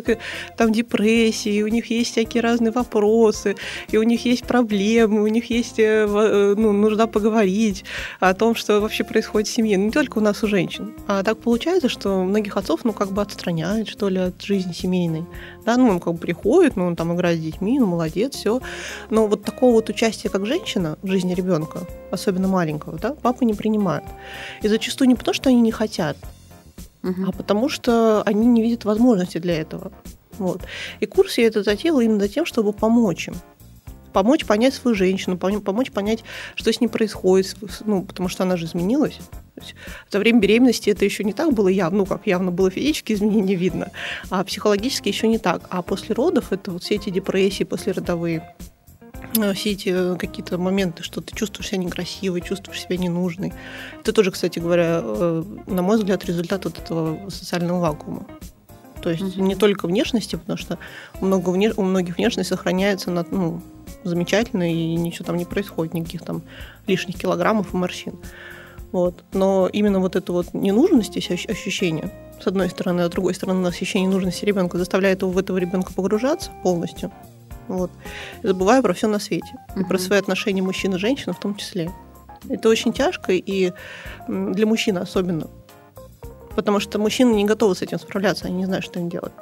там 0.56 0.72
депрессии, 0.72 1.62
у 1.62 1.68
них 1.68 1.90
есть 1.90 2.12
всякие 2.12 2.42
разные 2.42 2.72
вопросы, 2.72 3.56
и 3.90 3.98
у 3.98 4.02
них 4.02 4.24
есть 4.24 4.44
проблемы, 4.44 5.22
у 5.22 5.26
них 5.26 5.50
есть 5.50 5.78
э, 5.78 6.06
э, 6.08 6.54
ну, 6.56 6.72
нужда 6.72 7.06
поговорить 7.06 7.84
о 8.20 8.32
том, 8.34 8.54
что 8.54 8.80
вообще 8.80 9.04
происходит 9.04 9.48
в 9.48 9.52
семье. 9.52 9.78
Ну, 9.78 9.86
не 9.86 9.90
только 9.90 10.18
у 10.18 10.20
нас, 10.20 10.42
у 10.42 10.46
женщин. 10.46 10.94
А 11.06 11.22
так 11.22 11.38
получается, 11.38 11.88
что 11.88 12.22
многих 12.22 12.56
отцов, 12.56 12.84
ну, 12.84 12.92
как 12.92 13.10
бы 13.12 13.22
отстраняют, 13.22 13.88
что 13.88 14.08
ли, 14.08 14.18
от 14.18 14.40
жизни 14.42 14.72
семейной. 14.72 15.24
Да, 15.64 15.76
ну, 15.76 15.88
он 15.88 16.00
как 16.00 16.14
бы 16.14 16.18
приходит, 16.18 16.76
ну, 16.76 16.86
он 16.86 16.96
там 16.96 17.14
играет 17.14 17.38
с 17.38 17.42
детьми, 17.42 17.78
ну, 17.78 17.86
молодец, 17.86 18.34
все. 18.34 18.60
Но 19.10 19.26
вот 19.26 19.44
такого 19.44 19.72
вот 19.72 19.88
участия, 19.88 20.28
как 20.28 20.46
женщина 20.46 20.96
в 21.02 21.08
жизни 21.08 21.34
ребенка, 21.34 21.80
особенно 22.10 22.48
маленького, 22.48 22.98
да, 22.98 23.14
папы 23.14 23.44
не 23.44 23.54
принимают. 23.54 24.04
И 24.62 24.68
зачастую 24.68 25.08
не 25.08 25.14
потому, 25.14 25.34
что 25.34 25.48
они 25.48 25.60
не 25.60 25.72
хотят, 25.72 26.16
а 27.26 27.32
потому 27.32 27.68
что 27.68 28.22
они 28.22 28.46
не 28.46 28.62
видят 28.62 28.84
возможности 28.84 29.38
для 29.38 29.60
этого. 29.60 29.92
Вот. 30.38 30.62
И 31.00 31.06
курс 31.06 31.38
я 31.38 31.46
это 31.46 31.62
затеяла 31.62 32.00
именно 32.00 32.20
за 32.20 32.28
тем, 32.28 32.46
чтобы 32.46 32.72
помочь 32.72 33.28
им. 33.28 33.34
Помочь 34.12 34.44
понять 34.44 34.74
свою 34.74 34.94
женщину, 34.94 35.36
помочь 35.36 35.90
понять, 35.90 36.22
что 36.54 36.72
с 36.72 36.80
ней 36.80 36.86
происходит, 36.86 37.56
ну, 37.84 38.04
потому 38.04 38.28
что 38.28 38.44
она 38.44 38.56
же 38.56 38.66
изменилась. 38.66 39.18
За 40.08 40.20
время 40.20 40.38
беременности 40.38 40.90
это 40.90 41.04
еще 41.04 41.24
не 41.24 41.32
так 41.32 41.52
было 41.52 41.66
явно, 41.66 41.98
ну, 41.98 42.06
как 42.06 42.26
явно 42.26 42.52
было 42.52 42.70
физически 42.70 43.12
изменения 43.14 43.56
видно, 43.56 43.90
а 44.30 44.44
психологически 44.44 45.08
еще 45.08 45.26
не 45.26 45.38
так. 45.38 45.62
А 45.68 45.82
после 45.82 46.14
родов 46.14 46.52
это 46.52 46.70
вот 46.70 46.84
все 46.84 46.94
эти 46.94 47.10
депрессии 47.10 47.64
послеродовые, 47.64 48.54
все 49.54 49.72
эти 49.72 49.88
э, 49.88 50.16
какие-то 50.16 50.58
моменты, 50.58 51.02
что 51.02 51.20
ты 51.20 51.34
чувствуешь 51.34 51.68
себя 51.68 51.78
некрасивой, 51.78 52.40
чувствуешь 52.40 52.80
себя 52.80 52.96
ненужной. 52.96 53.52
Это 54.00 54.12
тоже, 54.12 54.30
кстати 54.30 54.58
говоря, 54.58 55.00
э, 55.02 55.42
на 55.66 55.82
мой 55.82 55.98
взгляд, 55.98 56.24
результат 56.24 56.64
вот 56.64 56.78
этого 56.78 57.28
социального 57.30 57.80
вакуума. 57.80 58.26
То 59.02 59.10
есть 59.10 59.22
mm-hmm. 59.22 59.42
не 59.42 59.54
только 59.54 59.86
внешности, 59.86 60.36
потому 60.36 60.56
что 60.56 60.78
много 61.20 61.50
вне... 61.50 61.72
у 61.76 61.82
многих 61.82 62.16
внешность 62.16 62.48
сохраняется 62.48 63.10
на, 63.10 63.26
ну, 63.30 63.60
замечательно, 64.02 64.72
и 64.72 64.94
ничего 64.94 65.26
там 65.26 65.36
не 65.36 65.44
происходит, 65.44 65.94
никаких 65.94 66.22
там 66.22 66.42
лишних 66.86 67.18
килограммов 67.18 67.74
и 67.74 67.76
морщин. 67.76 68.14
Вот. 68.92 69.24
Но 69.32 69.68
именно 69.72 70.00
вот 70.00 70.16
это 70.16 70.32
вот 70.32 70.54
ненужность, 70.54 71.16
ощущение, 71.16 72.12
с 72.40 72.46
одной 72.46 72.70
стороны, 72.70 73.02
а 73.02 73.06
с 73.08 73.10
другой 73.10 73.34
стороны, 73.34 73.66
ощущение 73.66 74.08
ненужности 74.08 74.44
ребенка 74.44 74.78
заставляет 74.78 75.22
его 75.22 75.30
в 75.30 75.38
этого 75.38 75.58
ребенка 75.58 75.92
погружаться 75.92 76.50
полностью. 76.62 77.10
Вот. 77.68 77.90
Забываю 78.42 78.82
про 78.82 78.92
все 78.92 79.08
на 79.08 79.18
свете. 79.18 79.46
Uh-huh. 79.74 79.82
И 79.82 79.84
про 79.84 79.98
свои 79.98 80.18
отношения 80.18 80.62
мужчин 80.62 80.94
и 80.94 80.98
женщин 80.98 81.32
в 81.32 81.40
том 81.40 81.54
числе. 81.54 81.90
Это 82.48 82.68
очень 82.68 82.92
тяжко, 82.92 83.32
и 83.32 83.72
для 84.28 84.66
мужчин 84.66 84.98
особенно. 84.98 85.48
Потому 86.56 86.80
что 86.80 86.98
мужчины 86.98 87.34
не 87.34 87.44
готовы 87.44 87.74
с 87.74 87.82
этим 87.82 87.98
справляться, 87.98 88.46
они 88.46 88.56
не 88.56 88.66
знают, 88.66 88.84
что 88.84 89.00
им 89.00 89.08
делать 89.08 89.32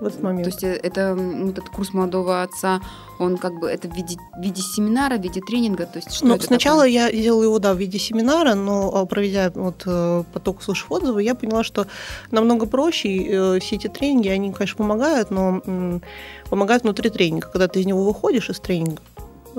в 0.00 0.06
этот 0.06 0.22
момент. 0.22 0.44
То 0.44 0.50
есть 0.50 0.64
э, 0.64 0.80
это 0.82 1.16
этот 1.48 1.68
курс 1.70 1.92
молодого 1.92 2.42
отца, 2.42 2.80
он 3.18 3.36
как 3.36 3.58
бы 3.58 3.68
это 3.68 3.88
в 3.88 3.96
виде, 3.96 4.16
в 4.36 4.42
виде 4.42 4.62
семинара, 4.62 5.16
в 5.16 5.22
виде 5.22 5.40
тренинга? 5.40 5.86
То 5.86 5.98
есть 5.98 6.12
что 6.12 6.26
ну, 6.26 6.40
сначала 6.40 6.82
такое? 6.82 6.90
я 6.90 7.12
делала 7.12 7.42
его, 7.44 7.58
да, 7.58 7.74
в 7.74 7.78
виде 7.78 7.98
семинара, 7.98 8.54
но 8.54 8.90
а, 8.94 9.06
проведя 9.06 9.50
вот 9.54 9.82
э, 9.86 10.24
поток 10.32 10.62
слушав 10.62 10.90
отзывы, 10.90 11.22
я 11.22 11.34
поняла, 11.34 11.64
что 11.64 11.86
намного 12.30 12.66
проще. 12.66 13.08
Э, 13.08 13.60
все 13.60 13.76
эти 13.76 13.88
тренинги, 13.88 14.28
они, 14.28 14.52
конечно, 14.52 14.76
помогают, 14.76 15.30
но 15.30 15.62
помогают 16.48 16.82
внутри 16.82 17.10
тренинга. 17.10 17.48
Когда 17.48 17.68
ты 17.68 17.80
из 17.80 17.86
него 17.86 18.04
выходишь 18.04 18.50
из 18.50 18.60
тренинга, 18.60 19.02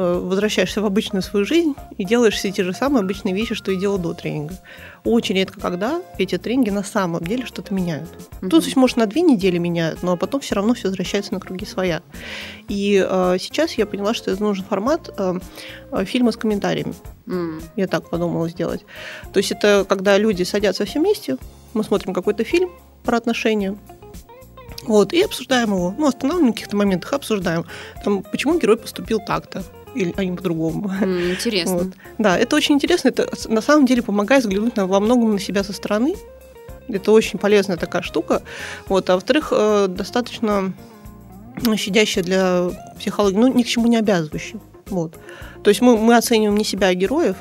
возвращаешься 0.04 0.82
в 0.82 0.86
обычную 0.86 1.22
свою 1.22 1.46
жизнь 1.46 1.76
и 1.98 2.06
делаешь 2.06 2.36
все 2.36 2.52
те 2.52 2.64
же 2.64 2.74
самые 2.74 3.02
обычные 3.02 3.36
вещи, 3.36 3.56
что 3.56 3.72
и 3.72 3.78
делал 3.78 3.98
до 3.98 4.14
тренинга 4.14 4.56
очень 5.04 5.36
редко 5.36 5.60
когда 5.60 6.02
эти 6.18 6.38
тренинги 6.38 6.70
на 6.70 6.84
самом 6.84 7.24
деле 7.24 7.46
что-то 7.46 7.74
меняют. 7.74 8.10
Mm-hmm. 8.42 8.50
Тут, 8.50 8.76
может, 8.76 8.98
на 8.98 9.06
две 9.06 9.22
недели 9.22 9.58
меняют, 9.58 10.04
но 10.04 10.18
потом 10.18 10.42
все 10.42 10.56
равно 10.56 10.74
все 10.74 10.88
возвращается 10.88 11.34
на 11.34 11.40
круги 11.40 11.66
своя. 11.66 12.02
И 12.68 13.06
э, 13.08 13.38
сейчас 13.40 13.74
я 13.74 13.86
поняла, 13.86 14.14
что 14.14 14.32
это 14.32 14.42
нужен 14.42 14.66
формат 14.66 15.10
э, 15.18 15.40
э, 15.92 16.06
фильма 16.06 16.32
с 16.32 16.38
комментариями. 16.38 16.94
Mm. 17.26 17.62
Я 17.76 17.88
так 17.88 18.10
подумала 18.10 18.50
сделать. 18.50 18.86
То 19.34 19.40
есть 19.40 19.52
это 19.52 19.86
когда 19.88 20.18
люди 20.18 20.44
садятся 20.44 20.86
все 20.86 21.00
вместе, 21.00 21.38
мы 21.74 21.84
смотрим 21.84 22.14
какой-то 22.14 22.44
фильм 22.44 22.70
про 23.04 23.18
отношения, 23.18 23.78
Вот, 24.84 25.14
и 25.14 25.22
обсуждаем 25.22 25.74
его. 25.74 25.94
Ну, 25.98 26.08
останавливаем 26.08 26.48
на 26.48 26.54
каких-то 26.54 26.76
моментах, 26.76 27.14
обсуждаем. 27.14 27.66
Там, 28.04 28.24
почему 28.24 28.60
герой 28.60 28.78
поступил 28.78 29.20
так-то 29.20 29.64
или 29.96 30.14
а 30.18 30.24
не 30.24 30.36
по-другому. 30.36 30.92
Интересно. 31.32 31.78
Вот. 31.78 31.88
Да, 32.18 32.38
это 32.38 32.56
очень 32.56 32.76
интересно. 32.76 33.10
Это 33.10 33.30
на 33.48 33.62
самом 33.62 33.86
деле 33.86 34.02
помогает 34.02 34.44
взглянуть 34.44 34.76
на, 34.76 34.88
во 34.88 35.00
многом 35.00 35.34
на 35.34 35.40
себя 35.40 35.64
со 35.64 35.74
стороны. 35.74 36.16
Это 36.88 37.12
очень 37.12 37.40
полезная 37.40 37.78
такая 37.78 38.02
штука. 38.02 38.42
Вот. 38.88 39.10
А 39.10 39.16
во-вторых, 39.16 39.54
э, 39.56 39.88
достаточно 39.88 40.74
щадящая 41.76 42.24
для 42.24 42.70
психологии, 42.98 43.38
ну, 43.38 43.48
ни 43.48 43.64
к 43.64 43.68
чему 43.68 43.88
не 43.88 43.98
обязывающая. 43.98 44.60
Вот. 44.88 45.16
То 45.64 45.70
есть 45.70 45.82
мы, 45.82 45.98
мы 45.98 46.16
оцениваем 46.16 46.58
не 46.58 46.64
себя, 46.64 46.88
а 46.88 46.94
героев. 46.94 47.36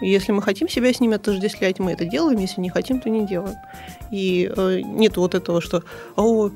И 0.00 0.10
если 0.10 0.32
мы 0.32 0.42
хотим 0.42 0.68
себя 0.68 0.92
с 0.92 1.00
ними 1.00 1.16
отождествлять, 1.16 1.78
мы 1.78 1.92
это 1.92 2.04
делаем. 2.04 2.38
Если 2.38 2.60
не 2.60 2.68
хотим, 2.68 3.00
то 3.00 3.08
не 3.08 3.26
делаем. 3.26 3.56
И 4.10 4.50
э, 4.54 4.80
нет 4.84 5.16
вот 5.16 5.34
этого, 5.34 5.60
что 5.60 5.82
«О, 6.16 6.50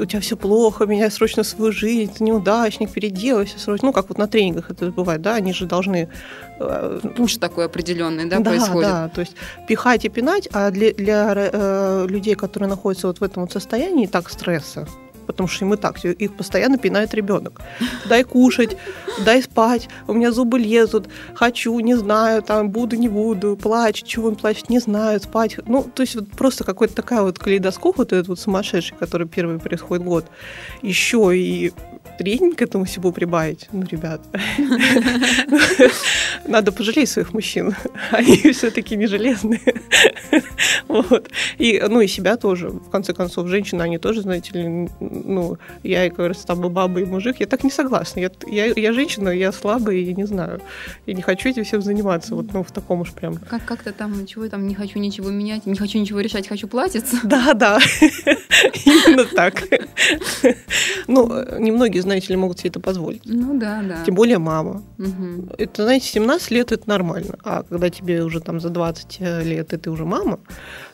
у 0.00 0.06
тебя 0.06 0.20
все 0.20 0.36
плохо, 0.36 0.86
меняй 0.86 1.10
срочно 1.10 1.42
свою 1.42 1.72
жизнь, 1.72 2.12
ты 2.12 2.24
неудачник, 2.24 2.90
переделай 2.90 3.44
все 3.44 3.58
срочно. 3.58 3.88
Ну, 3.88 3.92
как 3.92 4.08
вот 4.08 4.18
на 4.18 4.26
тренингах 4.26 4.70
это 4.70 4.90
бывает, 4.90 5.22
да, 5.22 5.34
они 5.34 5.52
же 5.52 5.66
должны... 5.66 6.08
Э, 6.58 7.00
Пуш 7.16 7.36
такой 7.36 7.66
определенный, 7.66 8.26
да, 8.26 8.38
да 8.38 8.50
происходит? 8.50 8.90
Да, 8.90 9.08
то 9.08 9.20
есть 9.20 9.36
пихать 9.68 10.04
и 10.04 10.08
пинать, 10.08 10.48
а 10.52 10.70
для, 10.70 10.92
для 10.92 11.32
э, 11.34 12.06
людей, 12.08 12.34
которые 12.34 12.68
находятся 12.68 13.06
вот 13.06 13.20
в 13.20 13.24
этом 13.24 13.42
вот 13.42 13.52
состоянии, 13.52 14.06
так 14.06 14.30
стресса, 14.30 14.86
потому 15.32 15.48
что 15.48 15.64
им 15.64 15.74
и 15.74 15.76
так 15.76 16.04
их 16.04 16.36
постоянно 16.36 16.78
пинает 16.78 17.14
ребенок. 17.14 17.60
Дай 18.08 18.24
кушать, 18.24 18.76
дай 19.24 19.42
спать, 19.42 19.88
у 20.06 20.12
меня 20.12 20.32
зубы 20.32 20.58
лезут, 20.58 21.08
хочу, 21.34 21.78
не 21.80 21.94
знаю, 21.94 22.42
там 22.42 22.70
буду, 22.70 22.96
не 22.96 23.08
буду, 23.08 23.56
плачь, 23.56 24.02
чего 24.02 24.28
он 24.28 24.36
плачет, 24.36 24.70
не 24.70 24.78
знаю, 24.78 25.20
спать. 25.20 25.56
Ну, 25.66 25.82
то 25.82 26.02
есть 26.02 26.14
вот 26.14 26.30
просто 26.30 26.64
какой-то 26.64 26.94
такая 26.94 27.22
вот 27.22 27.38
калейдоскоп, 27.38 27.98
вот 27.98 28.12
этот 28.12 28.28
вот 28.28 28.40
сумасшедший, 28.40 28.96
который 28.98 29.26
первый 29.26 29.58
происходит 29.58 30.04
год, 30.04 30.26
еще 30.82 31.36
и 31.36 31.72
тренинг 32.20 32.58
к 32.58 32.62
этому 32.62 32.84
всему 32.84 33.12
прибавить. 33.12 33.66
Ну, 33.72 33.82
ребят, 33.90 34.20
надо 36.46 36.70
пожалеть 36.70 37.08
своих 37.08 37.32
мужчин. 37.32 37.74
Они 38.10 38.36
все-таки 38.52 38.94
не 38.94 39.06
железные. 39.06 39.60
Вот. 40.86 41.30
И, 41.56 41.82
ну, 41.88 42.00
и 42.00 42.06
себя 42.08 42.36
тоже. 42.36 42.68
В 42.68 42.90
конце 42.90 43.14
концов, 43.14 43.48
женщины, 43.48 43.80
они 43.80 43.98
тоже, 43.98 44.20
знаете 44.20 44.50
ли, 44.52 44.88
ну, 45.00 45.56
я, 45.82 46.10
как 46.10 46.28
раз, 46.28 46.44
там, 46.44 46.66
и 46.66 46.68
баба, 46.68 47.00
и 47.00 47.04
мужик, 47.04 47.36
я 47.40 47.46
так 47.46 47.64
не 47.64 47.70
согласна. 47.70 48.20
Я, 48.20 48.30
я, 48.46 48.66
я 48.66 48.92
женщина, 48.92 49.30
я 49.30 49.50
слабая, 49.52 49.96
я 49.96 50.12
не 50.12 50.26
знаю. 50.26 50.60
Я 51.06 51.14
не 51.14 51.22
хочу 51.22 51.48
этим 51.48 51.64
всем 51.64 51.80
заниматься, 51.80 52.34
вот, 52.34 52.52
ну, 52.52 52.62
в 52.62 52.70
таком 52.70 53.00
уж 53.00 53.12
прям. 53.12 53.36
Как, 53.36 53.64
как-то 53.64 53.92
там, 53.92 54.26
чего 54.26 54.48
там, 54.48 54.66
не 54.66 54.74
хочу 54.74 54.98
ничего 54.98 55.30
менять, 55.30 55.64
не 55.64 55.76
хочу 55.76 55.98
ничего 55.98 56.20
решать, 56.20 56.48
хочу 56.48 56.68
платиться. 56.68 57.16
Да, 57.22 57.54
да, 57.54 57.78
именно 58.84 59.24
так. 59.24 59.62
Ну, 61.06 61.28
немногие, 61.58 62.02
знаете 62.10 62.32
ли, 62.32 62.36
могут 62.36 62.58
себе 62.58 62.70
это 62.70 62.80
позволить. 62.80 63.22
Ну, 63.24 63.58
да, 63.58 63.82
да. 63.82 64.04
Тем 64.04 64.14
более 64.14 64.38
мама. 64.38 64.82
Это, 65.58 65.84
знаете, 65.84 66.06
17 66.06 66.50
лет 66.50 66.72
это 66.72 66.88
нормально, 66.88 67.38
а 67.44 67.62
когда 67.62 67.88
тебе 67.88 68.24
уже 68.24 68.40
там 68.40 68.60
за 68.60 68.68
20 68.70 69.20
лет, 69.44 69.72
и 69.72 69.76
ты 69.76 69.90
уже 69.90 70.04
мама, 70.04 70.40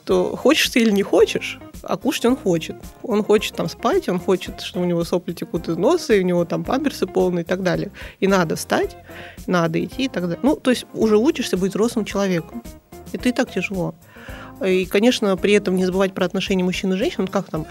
то 0.04 0.37
хочешь 0.37 0.68
ты 0.68 0.80
или 0.80 0.90
не 0.90 1.02
хочешь, 1.02 1.58
а 1.82 1.96
кушать 1.96 2.26
он 2.26 2.37
хочет. 2.37 2.76
Он 3.02 3.25
хочет 3.25 3.56
там 3.56 3.68
спать, 3.68 4.08
он 4.08 4.20
хочет, 4.20 4.61
что 4.61 4.80
у 4.80 4.85
него 4.85 5.04
сопли 5.04 5.32
текут 5.32 5.68
из 5.68 5.76
носа, 5.76 6.14
и 6.14 6.20
у 6.20 6.25
него 6.25 6.44
там 6.44 6.64
памперсы 6.64 7.06
полные 7.06 7.42
и 7.42 7.46
так 7.46 7.62
далее. 7.62 7.90
И 8.20 8.28
надо 8.28 8.56
встать, 8.56 8.96
надо 9.46 9.82
идти 9.82 10.04
и 10.04 10.08
так 10.08 10.25
далее. 10.25 10.38
Ну, 10.42 10.56
то 10.56 10.70
есть 10.70 10.87
уже 10.92 11.16
учишься 11.16 11.56
быть 11.56 11.70
взрослым 11.70 12.04
человеком. 12.04 12.62
Это 13.12 13.28
и 13.28 13.32
так 13.32 13.50
тяжело. 13.50 13.94
И, 14.64 14.86
конечно, 14.86 15.36
при 15.36 15.52
этом 15.52 15.76
не 15.76 15.84
забывать 15.84 16.14
про 16.14 16.25
отношения 16.25 16.64
мужчин 16.64 16.92
и 16.92 16.96
женщин. 16.96 17.26
Как 17.26 17.50
там, 17.50 17.66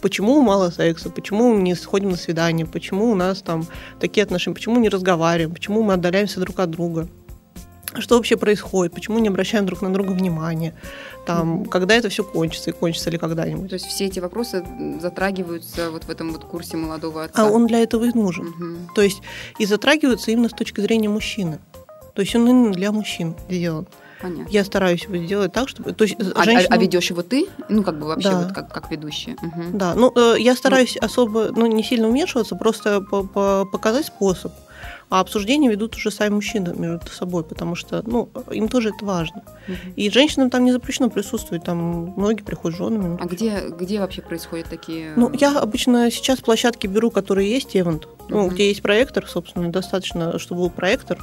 почему 0.00 0.40
мало 0.42 0.70
секса, 0.70 1.10
почему 1.10 1.54
мы 1.54 1.62
не 1.62 1.74
сходим 1.74 2.10
на 2.10 2.16
свидание, 2.16 2.66
почему 2.66 3.10
у 3.10 3.14
нас 3.14 3.42
там 3.42 3.66
такие 4.00 4.22
отношения, 4.22 4.54
почему 4.54 4.78
не 4.78 4.88
разговариваем, 4.88 5.54
почему 5.54 5.82
мы 5.82 5.94
отдаляемся 5.94 6.40
друг 6.40 6.58
от 6.60 6.70
друга 6.70 7.08
что 7.96 8.16
вообще 8.16 8.36
происходит, 8.36 8.92
почему 8.92 9.18
не 9.18 9.28
обращаем 9.28 9.66
друг 9.66 9.82
на 9.82 9.92
друга 9.92 10.10
внимания, 10.10 10.74
там, 11.26 11.62
mm-hmm. 11.62 11.68
когда 11.68 11.94
это 11.94 12.08
все 12.08 12.22
кончится 12.22 12.70
и 12.70 12.72
кончится 12.72 13.10
ли 13.10 13.18
когда-нибудь. 13.18 13.70
То 13.70 13.74
есть 13.74 13.86
все 13.86 14.06
эти 14.06 14.20
вопросы 14.20 14.64
затрагиваются 15.00 15.90
вот 15.90 16.04
в 16.04 16.10
этом 16.10 16.32
вот 16.32 16.44
курсе 16.44 16.76
молодого 16.76 17.24
отца. 17.24 17.42
А 17.42 17.50
он 17.50 17.66
для 17.66 17.78
этого 17.80 18.04
и 18.04 18.12
нужен. 18.12 18.46
Mm-hmm. 18.46 18.94
То 18.94 19.02
есть 19.02 19.22
и 19.58 19.66
затрагиваются 19.66 20.30
именно 20.30 20.48
с 20.48 20.52
точки 20.52 20.80
зрения 20.80 21.08
мужчины. 21.08 21.58
То 22.14 22.22
есть 22.22 22.34
он 22.34 22.48
именно 22.48 22.72
для 22.72 22.92
мужчин 22.92 23.34
сделан. 23.48 23.86
Понятно. 24.20 24.50
Я 24.50 24.64
стараюсь 24.64 25.04
его 25.04 25.16
сделать 25.16 25.52
так, 25.52 25.68
чтобы... 25.68 25.92
То 25.92 26.04
есть 26.04 26.16
а, 26.34 26.44
женщину... 26.44 26.68
а, 26.70 26.74
а 26.74 26.78
ведешь 26.78 27.10
его 27.10 27.22
ты? 27.22 27.46
Ну, 27.68 27.82
как 27.82 27.98
бы 27.98 28.06
вообще 28.06 28.30
да. 28.30 28.42
вот 28.42 28.52
как, 28.52 28.72
как 28.72 28.90
ведущая. 28.90 29.34
Угу. 29.34 29.62
Да, 29.78 29.94
ну, 29.94 30.12
э, 30.14 30.36
я 30.38 30.56
стараюсь 30.56 30.96
ну. 31.00 31.06
особо, 31.06 31.50
ну, 31.54 31.66
не 31.66 31.84
сильно 31.84 32.08
вмешиваться, 32.08 32.56
просто 32.56 33.00
по 33.00 33.20
-по 33.20 33.64
показать 33.70 34.06
способ. 34.06 34.52
А 35.10 35.20
обсуждения 35.20 35.70
ведут 35.70 35.96
уже 35.96 36.10
сами 36.10 36.34
мужчины 36.34 36.74
между 36.76 37.08
собой, 37.08 37.42
потому 37.42 37.74
что 37.74 38.02
ну, 38.04 38.28
им 38.50 38.68
тоже 38.68 38.90
это 38.90 39.04
важно. 39.04 39.42
Угу. 39.66 39.76
И 39.96 40.10
женщинам 40.10 40.50
там 40.50 40.64
не 40.64 40.72
запрещено 40.72 41.08
присутствовать, 41.08 41.64
там 41.64 42.12
многие 42.16 42.42
приходят 42.42 42.76
с 42.76 42.78
женами. 42.78 43.18
А 43.20 43.26
где, 43.26 43.68
где 43.70 44.00
вообще 44.00 44.20
происходят 44.20 44.68
такие... 44.68 45.14
Ну, 45.16 45.30
я 45.32 45.58
обычно 45.58 46.10
сейчас 46.10 46.40
площадки 46.40 46.86
беру, 46.86 47.10
которые 47.10 47.50
есть, 47.50 47.74
Эвент, 47.74 48.04
угу. 48.04 48.14
ну, 48.28 48.48
где 48.48 48.68
есть 48.68 48.82
проектор, 48.82 49.26
собственно, 49.26 49.70
достаточно, 49.70 50.38
чтобы 50.38 50.62
был 50.62 50.70
проектор, 50.70 51.18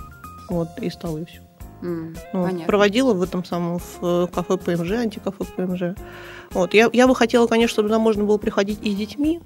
вот, 0.49 0.69
и 0.81 0.89
стол, 0.89 1.17
и 1.17 1.25
все. 1.25 1.44
Mm, 1.81 2.17
ну, 2.33 2.65
проводила 2.65 3.13
в 3.13 3.21
этом 3.21 3.43
самом 3.43 3.79
в 3.79 3.99
э, 4.01 4.27
кафе 4.33 4.57
ПМЖ, 4.57 4.91
антикафе 4.91 5.43
ПМЖ. 5.43 5.97
Вот. 6.51 6.73
Я, 6.73 6.89
я 6.93 7.07
бы 7.07 7.15
хотела, 7.15 7.47
конечно, 7.47 7.73
чтобы 7.73 7.89
туда 7.89 7.99
можно 7.99 8.23
было 8.23 8.37
приходить 8.37 8.79
и 8.81 8.91
с 8.91 8.95
детьми, 8.95 9.41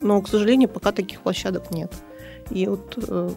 но, 0.00 0.20
к 0.20 0.28
сожалению, 0.28 0.68
пока 0.68 0.92
таких 0.92 1.20
площадок 1.20 1.70
нет. 1.70 1.92
И 2.50 2.66
вот 2.66 2.94
э, 2.96 3.30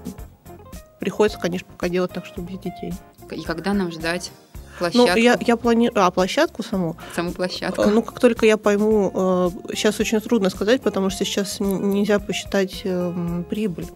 приходится, 0.99 1.39
конечно, 1.39 1.67
пока 1.71 1.89
делать 1.89 2.11
так, 2.11 2.25
чтобы 2.25 2.51
без 2.51 2.59
детей. 2.59 2.93
И 3.31 3.43
когда 3.43 3.73
нам 3.73 3.91
ждать 3.91 4.31
площадку? 4.79 5.07
Ну, 5.07 5.15
я, 5.15 5.37
я 5.39 5.57
планирую... 5.57 6.03
А, 6.03 6.11
площадку 6.11 6.63
саму? 6.63 6.95
Саму 7.15 7.31
площадку. 7.31 7.83
Ну, 7.83 8.01
как 8.01 8.19
только 8.19 8.45
я 8.45 8.57
пойму... 8.57 9.11
Э, 9.13 9.49
сейчас 9.73 9.99
очень 9.99 10.19
трудно 10.21 10.49
сказать, 10.49 10.81
потому 10.81 11.09
что 11.09 11.25
сейчас 11.25 11.59
нельзя 11.59 12.19
посчитать 12.19 12.81
э, 12.83 13.43
прибыль. 13.49 13.87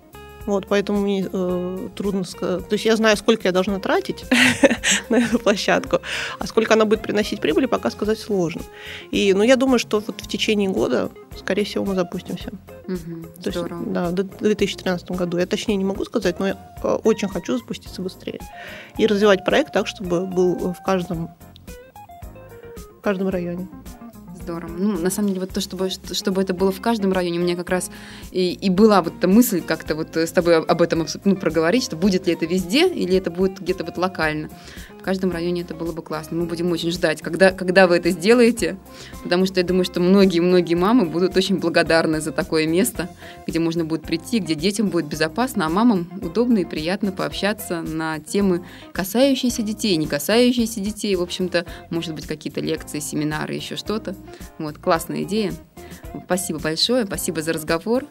Вот, 0.47 0.65
поэтому 0.67 1.01
мне 1.01 1.27
э, 1.31 1.89
трудно 1.95 2.23
сказать. 2.23 2.67
То 2.69 2.73
есть 2.73 2.85
я 2.85 2.95
знаю, 2.95 3.17
сколько 3.17 3.47
я 3.47 3.51
должна 3.51 3.79
тратить 3.79 4.25
на 5.09 5.17
эту 5.17 5.39
площадку, 5.39 5.99
а 6.39 6.47
сколько 6.47 6.73
она 6.73 6.85
будет 6.85 7.01
приносить 7.01 7.41
прибыли, 7.41 7.65
пока 7.65 7.91
сказать 7.91 8.17
сложно. 8.17 8.61
И, 9.11 9.33
ну, 9.33 9.43
я 9.43 9.57
думаю, 9.57 9.77
что 9.77 9.99
вот 9.99 10.21
в 10.21 10.27
течение 10.27 10.69
года, 10.69 11.11
скорее 11.37 11.65
всего, 11.65 11.83
мы 11.83 11.95
запустимся. 11.95 12.51
Угу, 12.87 13.43
То 13.43 13.51
здорово. 13.51 13.79
Есть, 13.81 13.91
да, 13.91 14.09
в 14.09 14.13
2013 14.13 15.11
году. 15.11 15.37
Я 15.37 15.45
точнее 15.45 15.75
не 15.75 15.83
могу 15.83 16.05
сказать, 16.05 16.39
но 16.39 16.47
я 16.47 16.57
очень 16.81 17.27
хочу 17.27 17.57
запуститься 17.57 18.01
быстрее. 18.01 18.39
И 18.97 19.05
развивать 19.05 19.43
проект 19.43 19.73
так, 19.73 19.85
чтобы 19.85 20.25
был 20.25 20.73
в 20.73 20.81
каждом, 20.81 21.29
в 22.97 23.01
каждом 23.01 23.27
районе 23.27 23.67
здорово. 24.47 24.71
Ну, 24.77 24.97
на 24.97 25.09
самом 25.09 25.29
деле, 25.29 25.41
вот 25.41 25.49
то, 25.49 25.59
чтобы, 25.59 25.89
чтобы 25.89 26.41
это 26.41 26.53
было 26.53 26.71
в 26.71 26.79
каждом 26.79 27.11
районе, 27.11 27.39
у 27.39 27.43
меня 27.43 27.55
как 27.55 27.69
раз 27.69 27.91
и, 28.31 28.53
и 28.53 28.69
была 28.69 29.01
вот 29.01 29.13
эта 29.17 29.27
мысль 29.27 29.61
как-то 29.61 29.95
вот 29.95 30.15
с 30.15 30.31
тобой 30.31 30.57
об 30.57 30.81
этом 30.81 31.05
ну, 31.25 31.35
проговорить, 31.35 31.83
что 31.83 31.97
будет 31.97 32.27
ли 32.27 32.33
это 32.33 32.45
везде 32.45 32.87
или 32.87 33.17
это 33.17 33.29
будет 33.29 33.59
где-то 33.59 33.83
вот 33.83 33.97
локально 33.97 34.49
каждом 35.07 35.31
районе 35.31 35.61
это 35.61 35.73
было 35.73 35.93
бы 35.93 36.01
классно. 36.01 36.35
Мы 36.35 36.47
будем 36.47 36.69
очень 36.69 36.91
ждать, 36.91 37.21
когда, 37.21 37.51
когда 37.51 37.87
вы 37.87 37.95
это 37.95 38.09
сделаете, 38.09 38.75
потому 39.23 39.45
что 39.45 39.61
я 39.61 39.65
думаю, 39.65 39.85
что 39.85 40.01
многие-многие 40.01 40.75
мамы 40.75 41.05
будут 41.05 41.37
очень 41.37 41.59
благодарны 41.59 42.19
за 42.19 42.33
такое 42.33 42.67
место, 42.67 43.09
где 43.47 43.57
можно 43.59 43.85
будет 43.85 44.01
прийти, 44.01 44.39
где 44.39 44.53
детям 44.53 44.89
будет 44.89 45.05
безопасно, 45.05 45.65
а 45.65 45.69
мамам 45.69 46.09
удобно 46.21 46.57
и 46.57 46.65
приятно 46.65 47.13
пообщаться 47.13 47.81
на 47.81 48.19
темы, 48.19 48.65
касающиеся 48.91 49.61
детей, 49.61 49.95
не 49.95 50.07
касающиеся 50.07 50.81
детей. 50.81 51.15
В 51.15 51.21
общем-то, 51.21 51.65
может 51.89 52.13
быть, 52.13 52.27
какие-то 52.27 52.59
лекции, 52.59 52.99
семинары, 52.99 53.53
еще 53.53 53.77
что-то. 53.77 54.13
Вот, 54.57 54.77
классная 54.77 55.23
идея. 55.23 55.53
Спасибо 56.25 56.59
большое, 56.59 57.05
спасибо 57.05 57.41
за 57.41 57.53
разговор. 57.53 58.03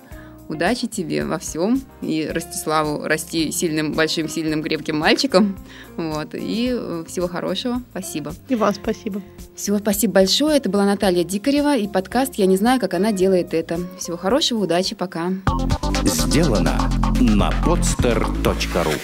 Удачи 0.48 0.86
тебе 0.86 1.24
во 1.24 1.38
всем. 1.38 1.82
И 2.02 2.28
Ростиславу 2.30 3.04
расти 3.04 3.50
сильным, 3.50 3.92
большим, 3.92 4.28
сильным, 4.28 4.62
крепким 4.62 4.98
мальчиком. 4.98 5.56
Вот. 5.96 6.34
И 6.34 6.70
э, 6.72 7.04
всего 7.08 7.26
хорошего. 7.28 7.82
Спасибо. 7.90 8.34
И 8.48 8.54
вам 8.54 8.74
спасибо. 8.74 9.22
Всего 9.56 9.78
спасибо 9.78 10.14
большое. 10.14 10.56
Это 10.56 10.68
была 10.68 10.84
Наталья 10.84 11.24
Дикарева 11.24 11.76
и 11.76 11.88
подкаст 11.88 12.34
«Я 12.36 12.46
не 12.46 12.56
знаю, 12.56 12.80
как 12.80 12.94
она 12.94 13.12
делает 13.12 13.54
это». 13.54 13.80
Всего 13.98 14.16
хорошего, 14.16 14.64
удачи, 14.64 14.94
пока. 14.94 15.32
Сделано 16.04 16.90
на 17.20 17.50
podster.ru 17.64 18.94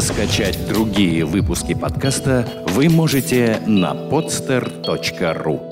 Скачать 0.00 0.58
другие 0.68 1.24
выпуски 1.24 1.74
подкаста 1.74 2.48
вы 2.68 2.88
можете 2.88 3.60
на 3.66 3.92
podster.ru 3.92 5.71